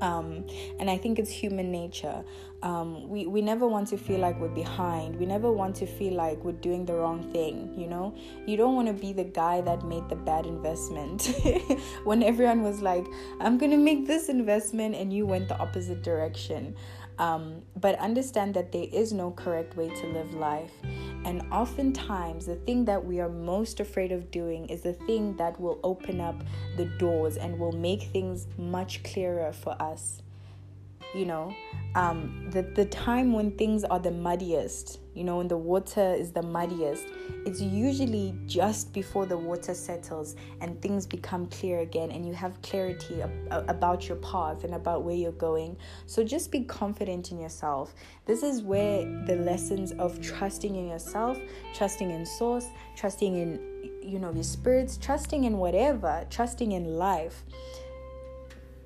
[0.00, 0.44] Um,
[0.78, 2.24] and I think it's human nature.
[2.64, 5.16] Um, we, we never want to feel like we're behind.
[5.16, 8.16] We never want to feel like we're doing the wrong thing, you know?
[8.46, 11.26] You don't want to be the guy that made the bad investment
[12.04, 13.04] when everyone was like,
[13.38, 16.74] I'm going to make this investment, and you went the opposite direction.
[17.18, 20.72] Um, but understand that there is no correct way to live life.
[21.26, 25.60] And oftentimes, the thing that we are most afraid of doing is the thing that
[25.60, 26.42] will open up
[26.78, 30.22] the doors and will make things much clearer for us
[31.14, 31.54] you know
[31.94, 36.32] um, the, the time when things are the muddiest you know when the water is
[36.32, 37.06] the muddiest
[37.46, 42.60] it's usually just before the water settles and things become clear again and you have
[42.62, 45.76] clarity ab- about your path and about where you're going.
[46.06, 47.94] So just be confident in yourself.
[48.24, 51.38] This is where the lessons of trusting in yourself
[51.74, 57.44] trusting in source trusting in you know your spirits trusting in whatever trusting in life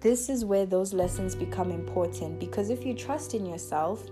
[0.00, 4.04] this is where those lessons become important because if you trust in yourself,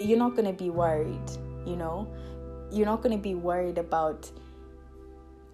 [0.00, 1.30] you're not going to be worried,
[1.64, 2.12] you know?
[2.70, 4.30] You're not going to be worried about,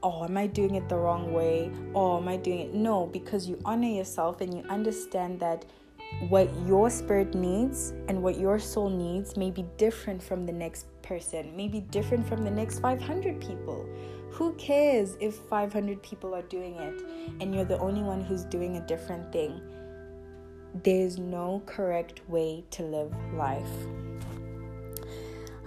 [0.03, 1.71] oh, am I doing it the wrong way?
[1.95, 2.75] Or am I doing it?
[2.75, 5.65] No, because you honor yourself and you understand that
[6.29, 10.87] what your spirit needs and what your soul needs may be different from the next
[11.03, 13.87] person, may be different from the next 500 people.
[14.39, 17.03] Who cares if 500 people are doing it
[17.41, 19.61] and you're the only one who's doing a different thing?
[20.85, 23.67] There's no correct way to live life.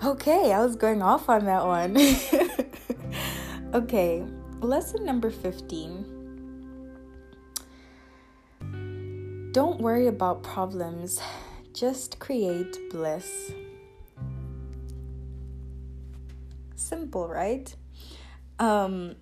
[0.06, 1.98] Okay, I was going off on that one.
[3.74, 4.24] okay,
[4.62, 6.06] lesson number 15.
[9.52, 11.20] Don't worry about problems,
[11.74, 13.52] just create bliss.
[16.78, 17.76] Simple, right?
[18.62, 19.16] Um,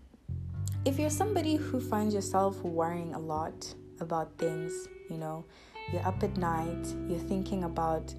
[0.83, 5.45] if you're somebody who finds yourself worrying a lot about things, you know,
[5.93, 8.13] you're up at night, you're thinking about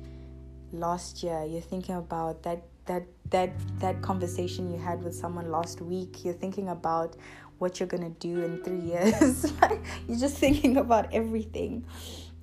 [0.73, 5.83] last year, you're thinking about that that that that conversation you had with someone last
[5.83, 7.17] week, you're thinking about
[7.59, 9.53] what you're gonna do in three years.
[10.09, 11.85] you're just thinking about everything,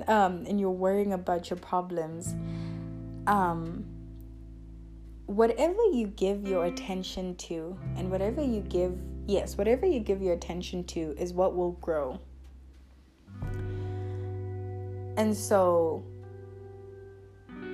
[0.08, 2.36] um, and you're worrying about your problems.
[3.26, 3.96] Um,
[5.28, 6.74] whatever you give your mm.
[6.74, 11.56] attention to and whatever you give yes whatever you give your attention to is what
[11.56, 12.20] will grow.
[15.18, 16.04] And so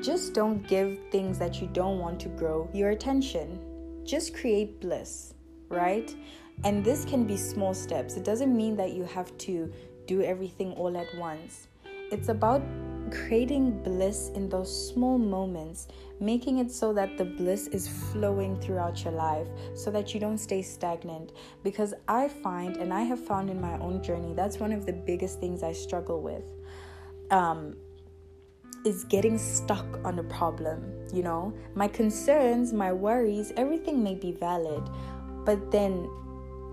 [0.02, 3.60] just don't give things that you don't want to grow your attention.
[4.04, 5.34] Just create bliss
[5.74, 6.16] right?
[6.64, 8.16] And this can be small steps.
[8.16, 9.72] It doesn't mean that you have to
[10.08, 11.68] do everything all at once.
[12.12, 12.62] It's about
[13.14, 15.88] creating bliss in those small moments,
[16.20, 20.38] making it so that the bliss is flowing throughout your life so that you don't
[20.38, 21.32] stay stagnant.
[21.64, 24.94] Because I find, and I have found in my own journey, that's one of the
[24.94, 26.44] biggest things I struggle with.
[27.32, 27.76] Um,
[28.86, 30.84] is getting stuck on a problem,
[31.14, 31.54] you know?
[31.74, 34.84] My concerns, my worries, everything may be valid,
[35.46, 36.10] but then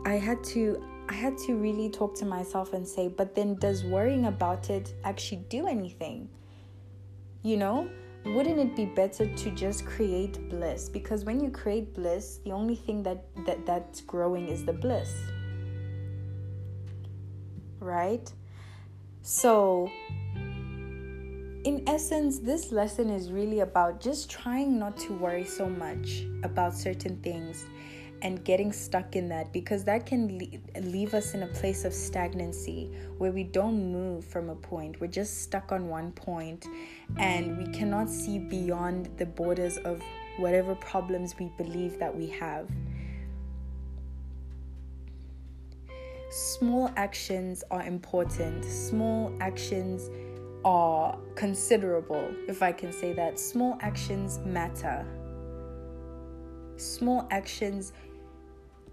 [0.04, 3.82] I had to I had to really talk to myself and say, but then does
[3.82, 6.28] worrying about it actually do anything?
[7.42, 7.90] You know,
[8.26, 10.88] wouldn't it be better to just create bliss?
[10.88, 15.12] Because when you create bliss the only thing that, that that's growing is the bliss.
[17.80, 18.32] Right?
[19.22, 19.90] So
[21.64, 26.72] in essence this lesson is really about just trying not to worry so much about
[26.72, 27.66] certain things
[28.22, 30.38] and getting stuck in that because that can
[30.80, 35.00] leave us in a place of stagnancy where we don't move from a point.
[35.00, 36.66] We're just stuck on one point
[37.16, 40.02] and we cannot see beyond the borders of
[40.38, 42.68] whatever problems we believe that we have.
[46.30, 48.64] Small actions are important.
[48.64, 50.10] Small actions
[50.64, 53.38] are considerable, if I can say that.
[53.38, 55.04] Small actions matter.
[56.76, 57.92] Small actions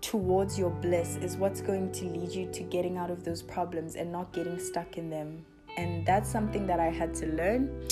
[0.02, 3.96] towards your bliss is what's going to lead you to getting out of those problems
[3.96, 5.46] and not getting stuck in them.
[5.78, 7.88] And that's something that I had to learn.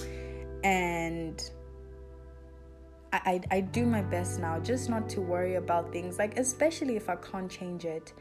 [0.64, 1.42] And
[3.14, 6.96] I, I, I do my best now just not to worry about things, like, especially
[6.96, 8.14] if I can't change it.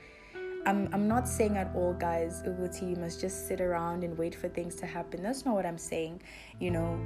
[0.66, 4.34] I'm, I'm not saying at all, guys, Uguti, you must just sit around and wait
[4.34, 5.22] for things to happen.
[5.22, 6.22] That's not what I'm saying.
[6.58, 6.98] You know,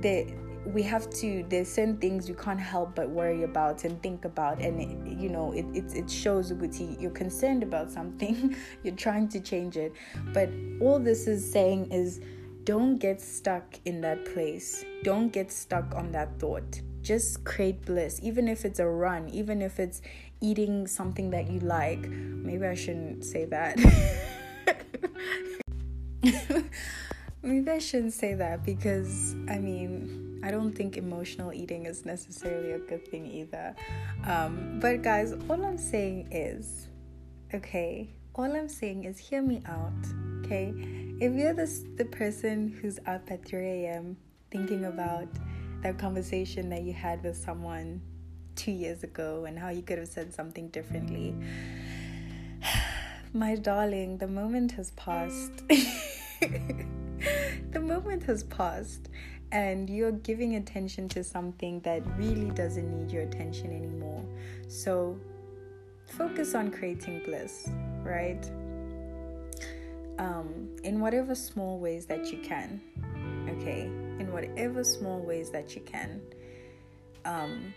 [0.00, 0.32] the,
[0.64, 4.60] we have to, there's certain things you can't help but worry about and think about.
[4.60, 9.28] And, it, you know, it, it, it shows, Uguti, you're concerned about something, you're trying
[9.28, 9.92] to change it.
[10.32, 12.20] But all this is saying is
[12.64, 16.80] don't get stuck in that place, don't get stuck on that thought.
[17.02, 20.00] Just create bliss, even if it's a run, even if it's
[20.44, 22.06] eating something that you like.
[22.08, 23.78] Maybe I shouldn't say that.
[27.42, 32.72] Maybe I shouldn't say that because I mean, I don't think emotional eating is necessarily
[32.72, 33.74] a good thing either.
[34.26, 36.88] Um, but guys, all I'm saying is,
[37.54, 39.92] okay, all I'm saying is hear me out,
[40.44, 40.74] okay?
[41.20, 44.16] If you're this, the person who's up at 3 a.m.
[44.50, 45.28] thinking about
[45.82, 48.02] that conversation that you had with someone
[48.56, 51.34] two years ago and how you could have said something differently.
[53.32, 55.66] My darling, the moment has passed.
[57.72, 59.08] the moment has passed,
[59.50, 64.24] and you're giving attention to something that really doesn't need your attention anymore.
[64.68, 65.18] So,
[66.06, 67.68] focus on creating bliss,
[68.02, 68.44] right?
[70.18, 72.80] Um, in whatever small ways that you can,
[73.48, 73.82] okay?
[74.20, 76.20] In whatever small ways that you can.
[77.24, 77.74] Um,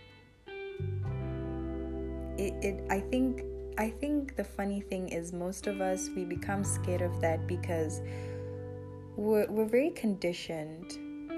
[2.38, 3.42] it, it I think
[3.76, 8.00] I think the funny thing is most of us we become scared of that because
[9.16, 10.92] we're we're very conditioned,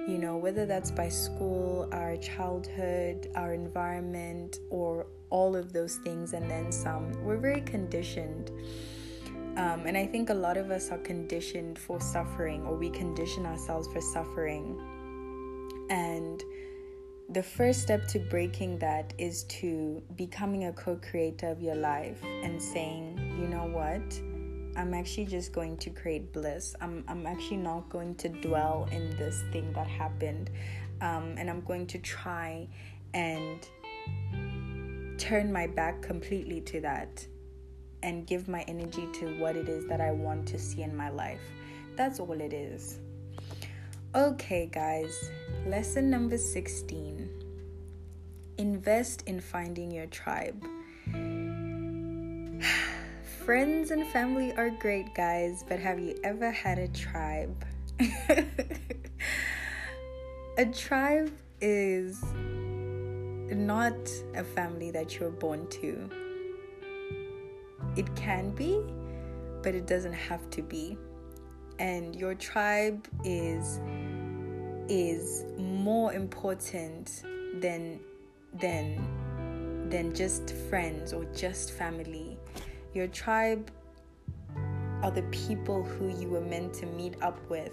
[0.09, 6.35] you know, whether that's by school, our childhood, our environment, or all of those things
[6.35, 7.13] and then some.
[7.25, 8.51] We're very conditioned.
[9.57, 13.47] Um, and I think a lot of us are conditioned for suffering, or we condition
[13.47, 14.79] ourselves for suffering.
[15.91, 16.43] And
[17.31, 22.21] the first step to breaking that is to becoming a co creator of your life
[22.25, 24.03] and saying, you know what?
[24.77, 26.75] I'm actually just going to create bliss.
[26.81, 30.51] I'm, I'm actually not going to dwell in this thing that happened.
[31.01, 32.69] Um, and I'm going to try
[33.15, 33.67] and
[35.19, 37.27] turn my back completely to that
[38.03, 41.11] and give my energy to what it is that I want to see in my
[41.11, 41.41] life.
[41.97, 42.99] That's all it is.
[44.13, 45.31] Okay, guys,
[45.67, 47.31] lesson number 16
[48.59, 50.61] invest in finding your tribe.
[53.45, 57.65] Friends and family are great, guys, but have you ever had a tribe?
[60.59, 61.31] a tribe
[61.61, 63.95] is not
[64.35, 66.11] a family that you're born to.
[67.95, 68.83] It can be,
[69.63, 70.99] but it doesn't have to be
[71.81, 73.81] and your tribe is
[74.89, 77.23] is more important
[77.61, 77.99] than
[78.61, 82.39] than than just friends or just family.
[82.95, 83.71] Your tribe
[85.03, 87.73] are the people who you were meant to meet up with,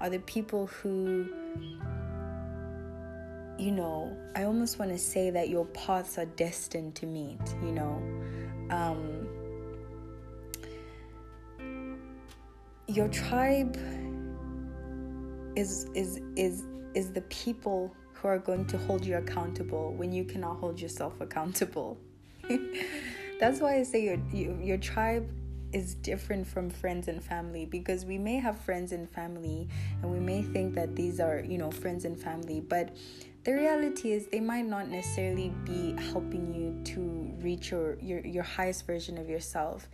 [0.00, 1.26] are the people who,
[3.58, 7.72] you know, I almost want to say that your paths are destined to meet, you
[7.72, 8.02] know.
[8.70, 9.27] Um,
[12.88, 13.76] your tribe
[15.56, 16.64] is is is
[16.94, 21.20] is the people who are going to hold you accountable when you cannot hold yourself
[21.20, 21.98] accountable.
[23.40, 25.28] That's why I say your, your your tribe
[25.72, 29.68] is different from friends and family because we may have friends and family
[30.02, 32.96] and we may think that these are, you know, friends and family, but
[33.44, 37.00] the reality is they might not necessarily be helping you to
[37.42, 39.88] reach your your, your highest version of yourself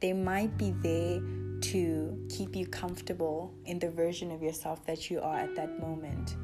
[0.00, 1.20] they might be there
[1.60, 6.36] to keep you comfortable in the version of yourself that you are at that moment.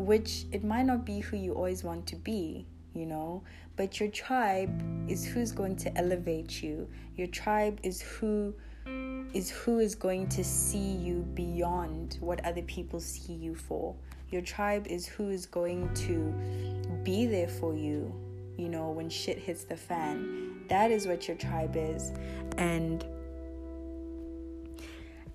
[0.00, 3.42] which it might not be who you always want to be, you know,
[3.76, 6.88] but your tribe is who's going to elevate you.
[7.16, 8.54] Your tribe is who
[9.34, 13.94] is who is going to see you beyond what other people see you for.
[14.30, 16.34] Your tribe is who is going to
[17.04, 18.12] be there for you,
[18.56, 20.49] you know, when shit hits the fan.
[20.70, 22.12] That is what your tribe is.
[22.56, 23.04] And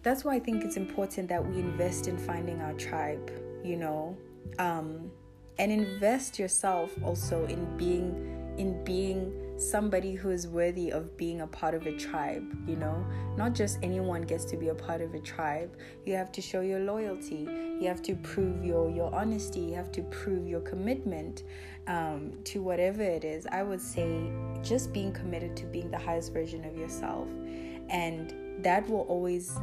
[0.02, 3.32] that's why I think it's important that we invest in finding our tribe,
[3.64, 4.18] you know,
[4.60, 5.12] um,
[5.60, 11.48] and invest yourself also in being in being somebody who is worthy of being a
[11.48, 13.06] part of a tribe, you know?
[13.38, 15.76] Not just anyone gets to be a part of a tribe.
[16.06, 17.48] You have to show your loyalty.
[17.80, 19.60] You have to prove your your honesty.
[19.60, 21.44] You have to prove your commitment
[21.88, 23.46] um, to whatever it is.
[23.52, 24.32] I would say
[24.62, 27.28] just being committed to being the highest version of yourself.
[27.90, 29.58] And that will always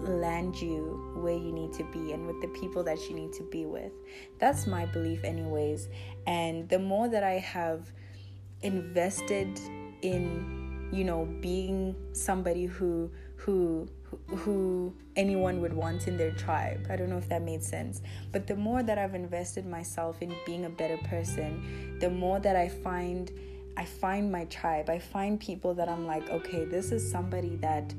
[0.00, 3.42] land you where you need to be and with the people that you need to
[3.44, 3.92] be with.
[4.38, 5.88] That's my belief, anyways.
[6.26, 7.90] And the more that I have
[8.62, 9.58] invested
[10.02, 13.88] in, you know, being somebody who who
[14.26, 16.86] who anyone would want in their tribe.
[16.90, 18.00] I don't know if that made sense.
[18.32, 22.56] But the more that I've invested myself in being a better person, the more that
[22.56, 23.30] I find
[23.76, 24.88] I find my tribe.
[24.88, 27.92] I find people that I'm like, okay, this is somebody that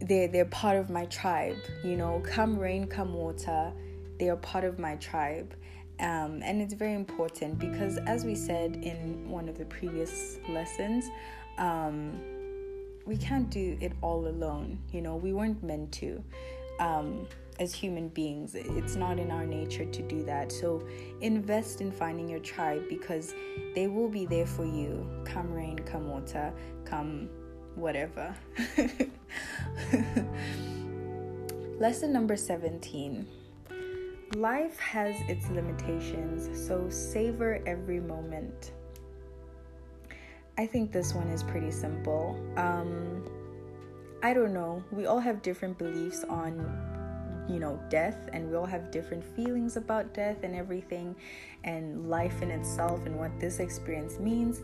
[0.00, 3.72] they're they're part of my tribe you know come rain come water
[4.18, 5.54] they are part of my tribe
[6.00, 11.06] um, and it's very important because as we said in one of the previous lessons
[11.58, 12.20] um,
[13.06, 16.22] we can't do it all alone you know we weren't meant to
[16.80, 17.26] um,
[17.58, 20.86] as human beings it's not in our nature to do that so
[21.22, 23.34] invest in finding your tribe because
[23.74, 26.52] they will be there for you come rain come water
[26.84, 27.30] come
[27.76, 28.34] whatever.
[31.78, 33.26] Lesson number 17
[34.34, 38.72] Life has its limitations, so savor every moment.
[40.58, 42.38] I think this one is pretty simple.
[42.56, 43.22] Um,
[44.22, 44.82] I don't know.
[44.90, 49.76] We all have different beliefs on, you know, death, and we all have different feelings
[49.76, 51.14] about death and everything,
[51.64, 54.62] and life in itself, and what this experience means.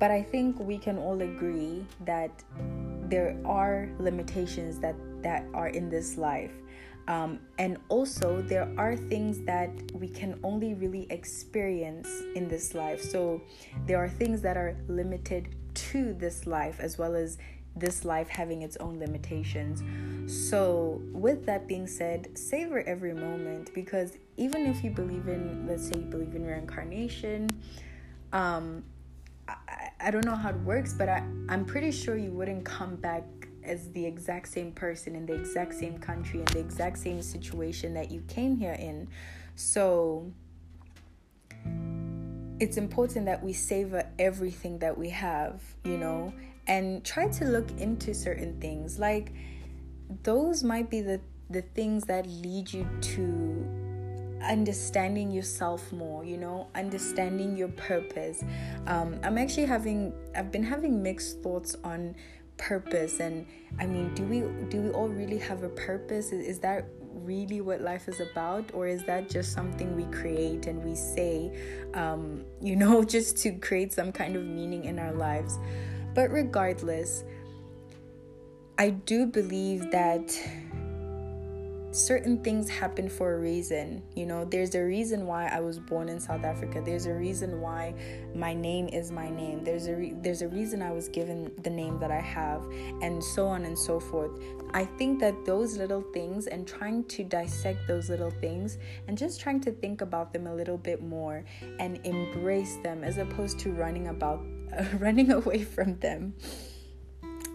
[0.00, 2.30] But I think we can all agree that
[3.08, 6.52] there are limitations that, that are in this life.
[7.08, 13.00] Um, and also, there are things that we can only really experience in this life.
[13.00, 13.40] So,
[13.86, 17.38] there are things that are limited to this life, as well as
[17.74, 19.82] this life having its own limitations.
[20.30, 25.88] So, with that being said, savor every moment because even if you believe in, let's
[25.88, 27.48] say, you believe in reincarnation,
[28.34, 28.84] um,
[29.48, 32.96] I, I don't know how it works, but I, I'm pretty sure you wouldn't come
[32.96, 33.24] back
[33.68, 37.94] as the exact same person in the exact same country in the exact same situation
[37.94, 39.08] that you came here in.
[39.54, 40.32] So
[42.60, 46.32] it's important that we savor everything that we have, you know,
[46.66, 48.98] and try to look into certain things.
[48.98, 49.32] Like
[50.22, 53.66] those might be the the things that lead you to
[54.42, 58.44] understanding yourself more you know understanding your purpose
[58.86, 62.14] um, i'm actually having i've been having mixed thoughts on
[62.58, 63.46] purpose and
[63.78, 66.32] i mean do we do we all really have a purpose?
[66.32, 68.64] Is, is that really what life is about?
[68.72, 71.52] Or is that just something we create and we say
[71.94, 75.58] um, you know just to create some kind of meaning in our lives?
[76.14, 77.24] But regardless
[78.78, 80.40] i do believe that
[81.98, 84.02] certain things happen for a reason.
[84.14, 86.80] You know, there's a reason why I was born in South Africa.
[86.84, 87.94] There's a reason why
[88.34, 89.64] my name is my name.
[89.64, 92.62] There's a re- there's a reason I was given the name that I have
[93.02, 94.30] and so on and so forth.
[94.72, 98.78] I think that those little things and trying to dissect those little things
[99.08, 101.44] and just trying to think about them a little bit more
[101.80, 104.44] and embrace them as opposed to running about
[104.78, 106.34] uh, running away from them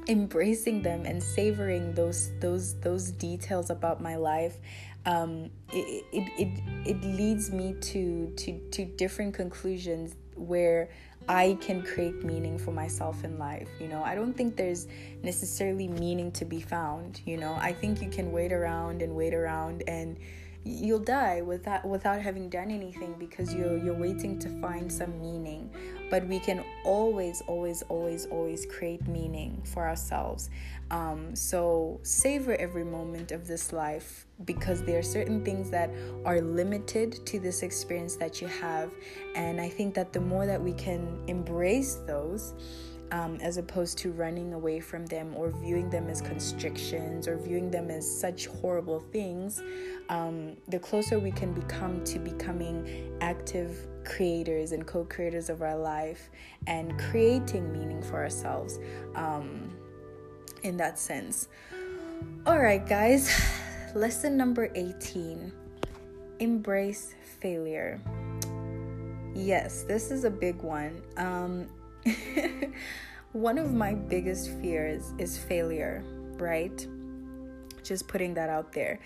[0.07, 4.57] embracing them and savoring those those those details about my life
[5.05, 10.89] um, it, it, it, it leads me to, to, to different conclusions where
[11.27, 13.69] I can create meaning for myself in life.
[13.79, 14.87] You know, I don't think there's
[15.21, 17.21] necessarily meaning to be found.
[17.25, 20.17] You know, I think you can wait around and wait around and
[20.65, 25.69] you'll die without without having done anything because you're you're waiting to find some meaning
[26.13, 30.51] but we can always always always always create meaning for ourselves.
[30.91, 35.89] Um, so savor every moment of this life because there are certain things that
[36.23, 38.91] are limited to this experience that you have.
[39.33, 42.53] And i think that the more that we can embrace those
[43.11, 47.71] um, as opposed to running away from them or viewing them as constrictions or viewing
[47.71, 49.63] them as such horrible things,
[50.09, 52.77] um, the closer we can become to becoming
[53.19, 56.29] active creators and co creators of our life
[56.67, 58.79] and creating meaning for ourselves
[59.15, 59.71] um,
[60.63, 61.47] in that sense.
[62.45, 63.29] All right, guys,
[63.95, 65.51] lesson number 18
[66.39, 68.01] embrace failure.
[69.33, 71.01] Yes, this is a big one.
[71.17, 71.67] Um,
[73.31, 76.03] one of my biggest fears is failure,
[76.37, 76.85] right?
[77.83, 78.99] Just putting that out there.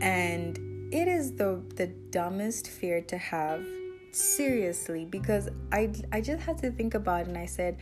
[0.00, 0.58] And
[0.92, 3.64] it is the the dumbest fear to have
[4.12, 7.78] seriously because I I just had to think about it and I said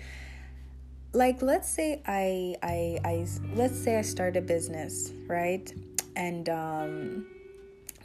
[1.13, 5.73] like let's say I I I let's say I start a business, right?
[6.17, 7.27] And um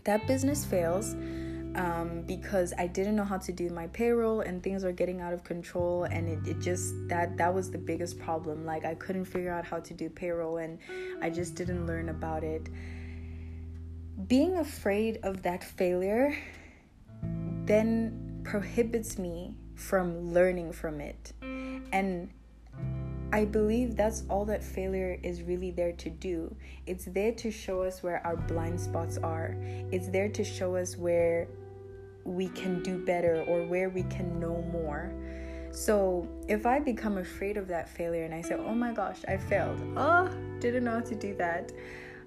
[0.05, 1.15] that business fails
[1.75, 5.33] um, because I didn't know how to do my payroll and things are getting out
[5.33, 9.25] of control and it, it just that that was the biggest problem like I couldn't
[9.25, 10.79] figure out how to do payroll and
[11.21, 12.69] I just didn't learn about it
[14.27, 16.37] being afraid of that failure
[17.65, 21.33] then prohibits me from learning from it
[21.91, 22.29] and
[23.33, 26.55] I believe that's all that failure is really there to do.
[26.85, 29.57] It's there to show us where our blind spots are.
[29.91, 31.47] It's there to show us where
[32.23, 35.11] we can do better or where we can know more.
[35.71, 39.35] So if I become afraid of that failure and I say, oh my gosh, I
[39.35, 41.73] failed, oh, didn't know how to do that,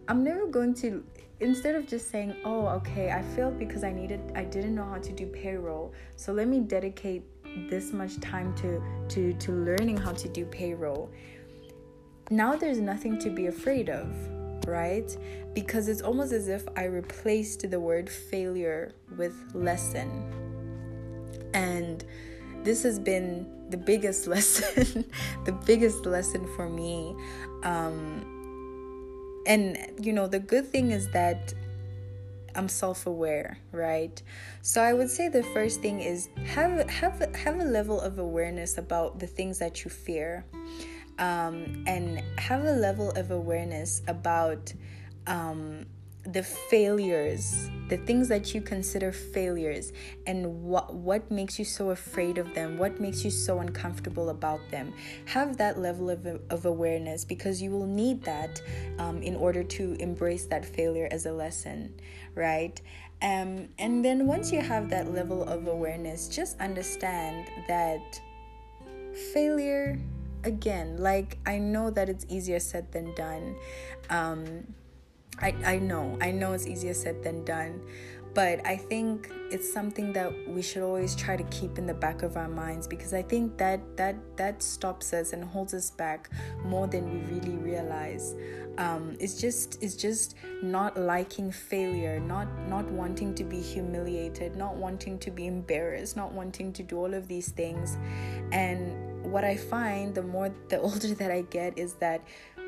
[0.09, 1.05] I'm never going to,
[1.41, 4.99] instead of just saying, oh, okay, I failed because I needed, I didn't know how
[4.99, 5.93] to do payroll.
[6.17, 7.23] So let me dedicate
[7.71, 11.11] this much time to to to learning how to do payroll
[12.31, 14.07] now there's nothing to be afraid of
[14.69, 15.17] right?
[15.55, 20.31] Because it's almost as if I replaced the word failure with lesson.
[21.55, 22.05] And
[22.63, 25.05] this has been the biggest lesson,
[25.45, 27.17] the biggest lesson for me.
[27.63, 28.38] Um,
[29.49, 31.55] and, you know, the good thing is that
[32.55, 34.23] I'm self-aware, right?
[34.63, 38.79] So I would say the first thing is have have have a level of awareness
[38.79, 40.45] about the things that you fear
[41.19, 44.73] um, and have a level of awareness about
[45.27, 45.87] um,
[46.33, 49.93] the failures, the things that you consider failures,
[50.27, 54.61] and what what makes you so afraid of them, what makes you so uncomfortable about
[54.71, 54.93] them.
[55.27, 58.61] Have that level of, of awareness because you will need that
[58.99, 61.95] um, in order to embrace that failure as a lesson,
[62.35, 62.81] right?
[63.23, 68.21] Um, and then once you have that level of awareness, just understand that
[69.33, 69.99] failure
[70.45, 73.57] again like i know that it's easier said than done
[74.09, 74.65] um
[75.41, 77.81] i i know i know it's easier said than done
[78.35, 82.23] but i think it's something that we should always try to keep in the back
[82.23, 86.31] of our minds because i think that that that stops us and holds us back
[86.65, 88.35] more than we really realize.
[88.79, 94.77] Um, it's just it's just not liking failure not not wanting to be humiliated not
[94.77, 97.99] wanting to be embarrassed not wanting to do all of these things.
[98.53, 102.23] And what I find the more the older that I get is that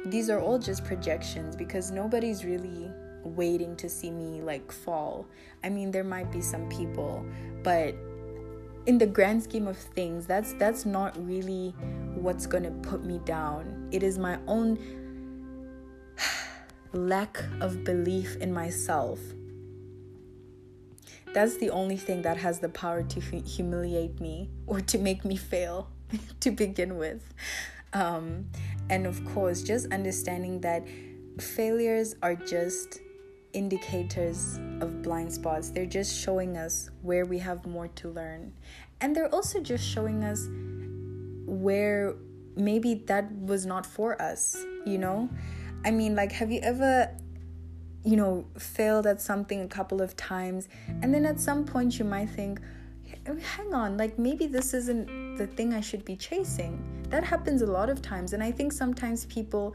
[0.07, 2.91] these are all just projections because nobody's really
[3.23, 5.27] waiting to see me like fall.
[5.63, 7.25] I mean, there might be some people,
[7.63, 7.95] but
[8.87, 11.75] in the grand scheme of things, that's that's not really
[12.15, 13.89] what's going to put me down.
[13.93, 14.79] It is my own
[16.93, 19.21] lack of belief in myself.
[21.33, 25.37] That's the only thing that has the power to humiliate me or to make me
[25.37, 25.89] fail.
[26.41, 27.23] to begin with.
[27.93, 28.47] Um,
[28.91, 30.87] and of course, just understanding that
[31.39, 33.01] failures are just
[33.53, 35.71] indicators of blind spots.
[35.71, 38.53] They're just showing us where we have more to learn.
[39.01, 40.47] And they're also just showing us
[41.47, 42.17] where
[42.57, 45.31] maybe that was not for us, you know?
[45.85, 47.17] I mean, like, have you ever,
[48.05, 50.69] you know, failed at something a couple of times,
[51.03, 52.61] and then at some point you might think,
[53.25, 57.00] hang on, like maybe this isn't the thing I should be chasing.
[57.11, 58.33] That happens a lot of times.
[58.33, 59.75] And I think sometimes people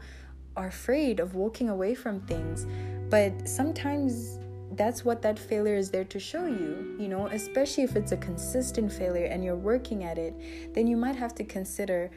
[0.56, 2.66] are afraid of walking away from things.
[3.10, 4.38] But sometimes
[4.72, 8.16] that's what that failure is there to show you, you know, especially if it's a
[8.16, 10.34] consistent failure and you're working at it,
[10.74, 12.10] then you might have to consider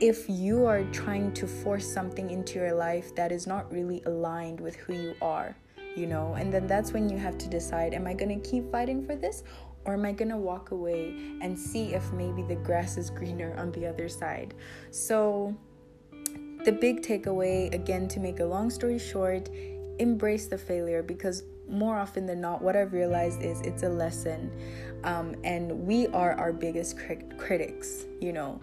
[0.00, 4.60] if you are trying to force something into your life that is not really aligned
[4.60, 5.56] with who you are,
[5.96, 8.70] you know, and then that's when you have to decide am I going to keep
[8.70, 9.42] fighting for this
[9.86, 13.54] or am I going to walk away and see if maybe the grass is greener
[13.56, 14.54] on the other side?
[14.90, 15.56] So,
[16.64, 19.48] the big takeaway, again, to make a long story short,
[19.98, 24.50] embrace the failure because more often than not, what I've realized is it's a lesson.
[25.04, 28.60] Um, and we are our biggest crit- critics, you know.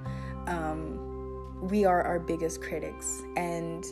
[0.48, 1.14] Um,
[1.70, 3.86] we are our biggest critics and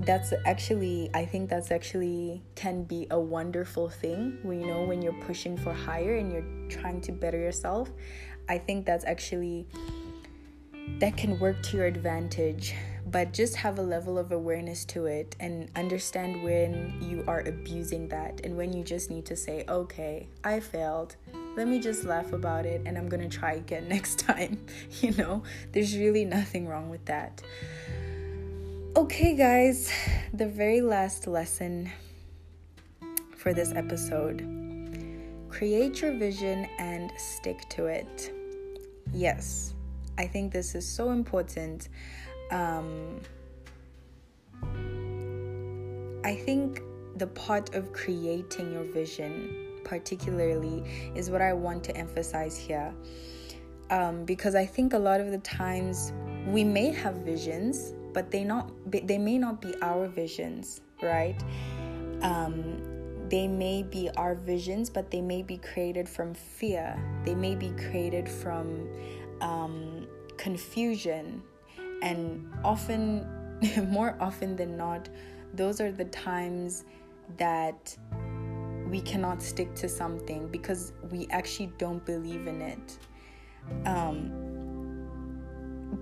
[0.00, 5.02] that's actually i think that's actually can be a wonderful thing when you know when
[5.02, 7.90] you're pushing for higher and you're trying to better yourself.
[8.48, 9.66] I think that's actually
[11.00, 12.74] that can work to your advantage
[13.06, 18.08] but just have a level of awareness to it and understand when you are abusing
[18.08, 21.16] that and when you just need to say okay i failed.
[21.56, 24.64] Let me just laugh about it and i'm gonna try again next time
[25.00, 25.42] you know?
[25.72, 27.42] There's really nothing wrong with that
[28.96, 29.92] Okay, guys,
[30.32, 31.90] the very last lesson
[33.36, 34.46] for this episode
[35.50, 38.32] create your vision and stick to it.
[39.12, 39.74] Yes,
[40.16, 41.90] I think this is so important.
[42.50, 43.20] Um,
[46.24, 46.80] I think
[47.16, 50.82] the part of creating your vision, particularly,
[51.14, 52.92] is what I want to emphasize here.
[53.90, 56.12] Um, because I think a lot of the times
[56.46, 61.40] we may have visions but they not they may not be our visions right?
[62.22, 62.80] Um,
[63.28, 66.98] they may be our visions but they may be created from fear.
[67.24, 68.88] They may be created from
[69.40, 70.06] um,
[70.36, 71.42] confusion.
[72.02, 73.26] And often
[73.88, 75.08] more often than not
[75.54, 76.84] those are the times
[77.38, 77.96] that
[78.88, 82.98] we cannot stick to something because we actually don't believe in it.
[83.86, 84.47] Um,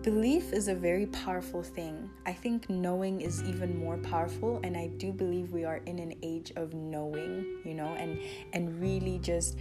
[0.02, 2.10] belief is a very powerful thing.
[2.24, 6.14] I think knowing is even more powerful and I do believe we are in an
[6.22, 8.20] age of knowing, you know, and
[8.52, 9.58] and really just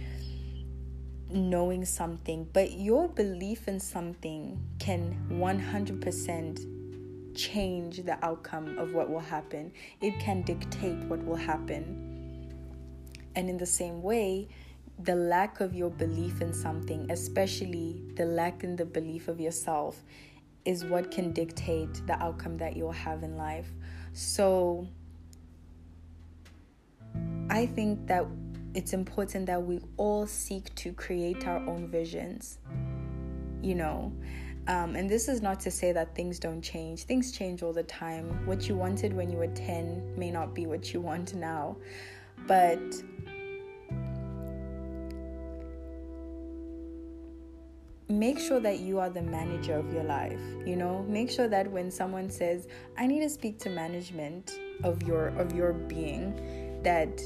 [1.30, 9.20] knowing something, but your belief in something can 100% change the outcome of what will
[9.20, 9.72] happen.
[10.00, 12.52] It can dictate what will happen.
[13.34, 14.48] And in the same way,
[14.98, 20.02] the lack of your belief in something, especially the lack in the belief of yourself,
[20.64, 23.68] is what can dictate the outcome that you'll have in life.
[24.12, 24.88] So
[27.50, 28.26] I think that
[28.74, 32.58] it's important that we all seek to create our own visions,
[33.62, 34.12] you know.
[34.68, 37.04] Um, and this is not to say that things don't change.
[37.04, 38.44] Things change all the time.
[38.46, 41.76] What you wanted when you were 10 may not be what you want now.
[42.46, 42.82] But
[48.08, 51.04] make sure that you are the manager of your life you know?
[51.08, 55.54] Make sure that when someone says i need to speak to management of your of
[55.54, 57.20] your being that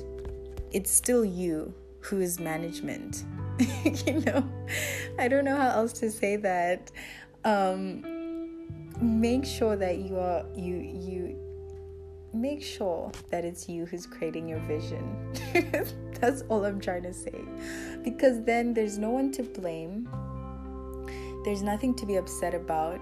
[0.72, 3.24] it's still you who is management
[4.06, 4.48] you know?
[5.18, 6.90] I don't know how else to say that.
[7.44, 8.02] Um
[9.00, 11.36] make sure that you are you you
[12.32, 15.34] make sure that it's you who's creating your vision.
[16.20, 17.40] That's all i'm trying to say.
[18.04, 20.08] Because then there's no one to blame
[21.44, 23.00] there's nothing to be upset about.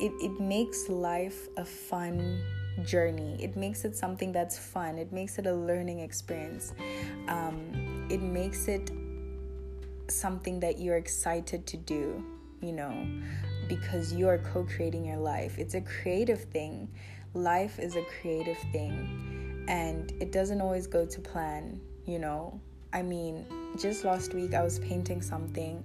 [0.00, 2.42] It, it makes life a fun
[2.84, 3.36] journey.
[3.40, 4.98] It makes it something that's fun.
[4.98, 6.72] It makes it a learning experience.
[7.28, 8.90] Um, it makes it
[10.08, 12.24] something that you're excited to do,
[12.60, 13.06] you know,
[13.68, 15.58] because you are co creating your life.
[15.58, 16.88] It's a creative thing.
[17.34, 22.60] Life is a creative thing, and it doesn't always go to plan, you know.
[22.92, 23.44] I mean,
[23.76, 25.82] just last week I was painting something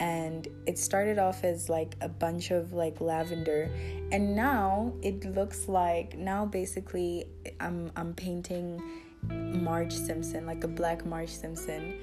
[0.00, 3.70] and it started off as like a bunch of like lavender.
[4.12, 7.26] And now it looks like now basically
[7.60, 8.82] I'm I'm painting
[9.28, 11.98] Marge Simpson like a black Marge Simpson.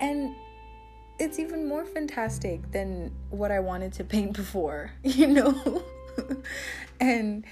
[0.00, 0.34] And
[1.18, 5.82] it's even more fantastic than what I wanted to paint before you know
[7.00, 7.44] and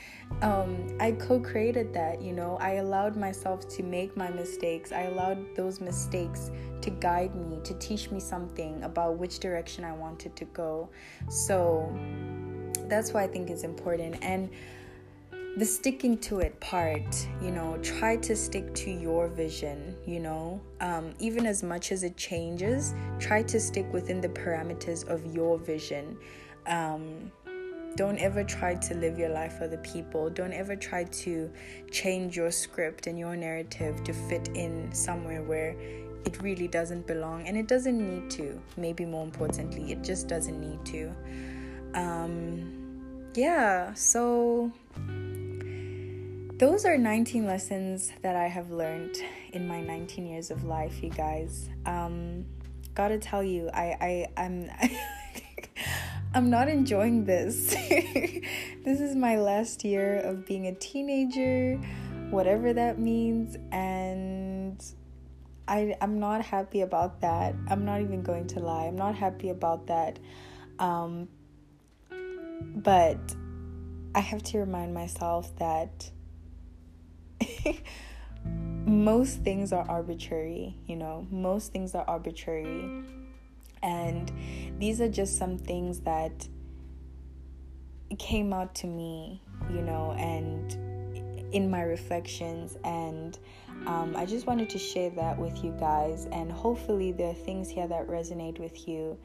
[0.43, 2.57] um, I co created that, you know.
[2.61, 4.93] I allowed myself to make my mistakes.
[4.93, 6.51] I allowed those mistakes
[6.83, 10.89] to guide me, to teach me something about which direction I wanted to go.
[11.29, 11.95] So
[12.89, 14.19] that's why I think it's important.
[14.23, 14.51] And
[15.57, 20.61] the sticking to it part, you know, try to stick to your vision, you know,
[20.81, 25.57] um, even as much as it changes, try to stick within the parameters of your
[25.57, 26.19] vision.
[26.67, 27.33] Um,
[27.97, 30.29] don't ever try to live your life for the people.
[30.29, 31.51] Don't ever try to
[31.91, 35.75] change your script and your narrative to fit in somewhere where
[36.27, 38.61] it really doesn't belong and it doesn't need to.
[38.77, 41.11] Maybe more importantly, it just doesn't need to.
[41.95, 44.71] Um, yeah, so
[46.59, 49.17] those are 19 lessons that I have learned
[49.53, 51.71] in my 19 years of life, you guys.
[51.87, 52.45] Um,
[52.95, 54.71] gotta tell you, I, I, I'm.
[56.37, 57.71] I'm not enjoying this.
[58.85, 61.77] this is my last year of being a teenager,
[62.29, 64.85] whatever that means, and
[65.67, 67.55] I I'm not happy about that.
[67.71, 68.85] I'm not even going to lie.
[68.85, 70.19] I'm not happy about that.
[70.79, 71.29] Um
[72.11, 73.19] but
[74.15, 76.11] I have to remind myself that
[78.45, 83.05] most things are arbitrary, you know, most things are arbitrary.
[83.83, 84.33] And
[84.79, 86.49] these are just some things that
[88.19, 90.73] came out to me, you know, and
[91.53, 92.77] in my reflections.
[92.85, 93.39] And
[93.87, 96.27] um, I just wanted to share that with you guys.
[96.33, 99.19] And hopefully, there are things here that resonate with you.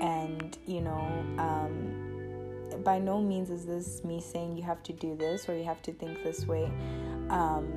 [0.00, 5.16] And, you know, um, by no means is this me saying you have to do
[5.16, 6.70] this or you have to think this way.
[7.30, 7.72] Um,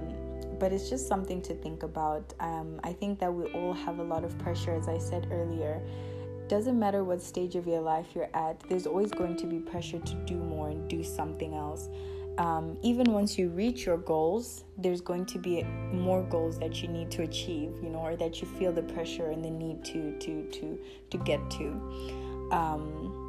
[0.59, 2.33] but it's just something to think about.
[2.39, 5.81] Um, I think that we all have a lot of pressure, as I said earlier.
[6.47, 9.99] Doesn't matter what stage of your life you're at, there's always going to be pressure
[9.99, 11.89] to do more and do something else.
[12.37, 16.87] Um, even once you reach your goals, there's going to be more goals that you
[16.87, 20.17] need to achieve, you know, or that you feel the pressure and the need to
[20.19, 20.79] to to
[21.09, 22.49] to get to.
[22.51, 23.27] Um,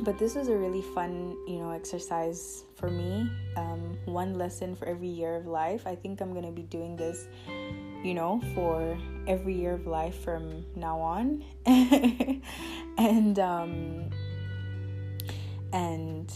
[0.00, 4.86] but this was a really fun you know exercise for me um, one lesson for
[4.86, 7.28] every year of life i think i'm going to be doing this
[8.02, 11.44] you know for every year of life from now on.
[12.98, 14.10] And um
[15.72, 16.30] and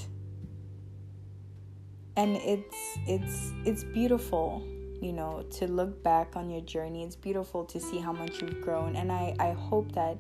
[2.17, 4.63] and it's it's it's beautiful
[5.03, 7.05] you know to look back on your journey.
[7.05, 8.97] It's beautiful to see how much you've grown.
[8.97, 10.17] And i i hope that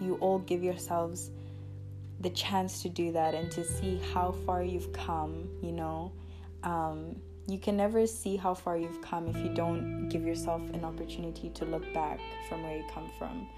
[0.00, 1.30] you all give yourselves
[2.20, 6.12] the chance to do that and to see how far you've come, you know.
[6.64, 7.16] Um,
[7.48, 11.48] you can never see how far you've come if you don't give yourself an opportunity
[11.48, 13.48] to look back from where you come from.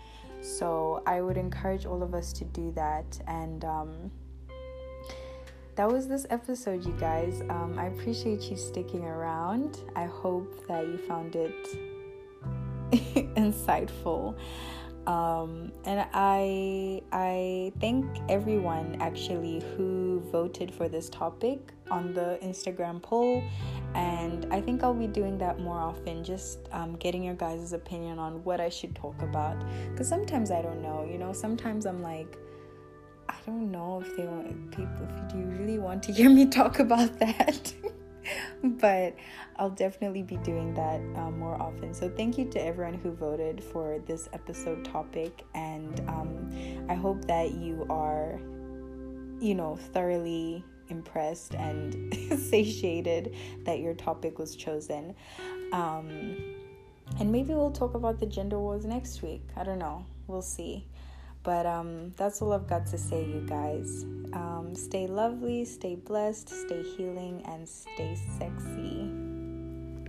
[0.41, 3.21] So I would encourage all of us to do that.
[3.27, 4.11] And um,
[5.75, 7.43] that was this episode, you guys.
[7.51, 9.79] Um, I appreciate you sticking around.
[9.97, 11.67] I hope that you found it
[13.35, 14.37] insightful.
[15.07, 23.03] Um, and I I thank everyone actually who voted for this topic on the Instagram
[23.03, 23.43] poll,
[23.95, 26.23] and I think I'll be doing that more often.
[26.25, 29.57] Just um, getting your guys' opinion on what I should talk about,
[29.91, 31.07] because sometimes I don't know.
[31.11, 32.37] You know, sometimes I'm like.
[33.29, 35.09] I don't know if they want people.
[35.25, 37.73] If you really want to hear me talk about that,
[38.63, 39.15] but
[39.57, 41.95] I'll definitely be doing that um, more often.
[41.95, 47.25] So, thank you to everyone who voted for this episode topic, and um, I hope
[47.27, 48.41] that you are,
[49.41, 53.35] you know, thoroughly impressed and satiated
[53.65, 55.15] that your topic was chosen.
[55.73, 56.37] Um,
[57.19, 59.43] and maybe we'll talk about the gender wars next week.
[59.57, 60.05] I don't know.
[60.27, 60.87] We'll see.
[61.43, 64.05] But um, that's all I've got to say, you guys.
[64.33, 69.11] Um, stay lovely, stay blessed, stay healing, and stay sexy.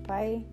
[0.08, 0.44] Bye.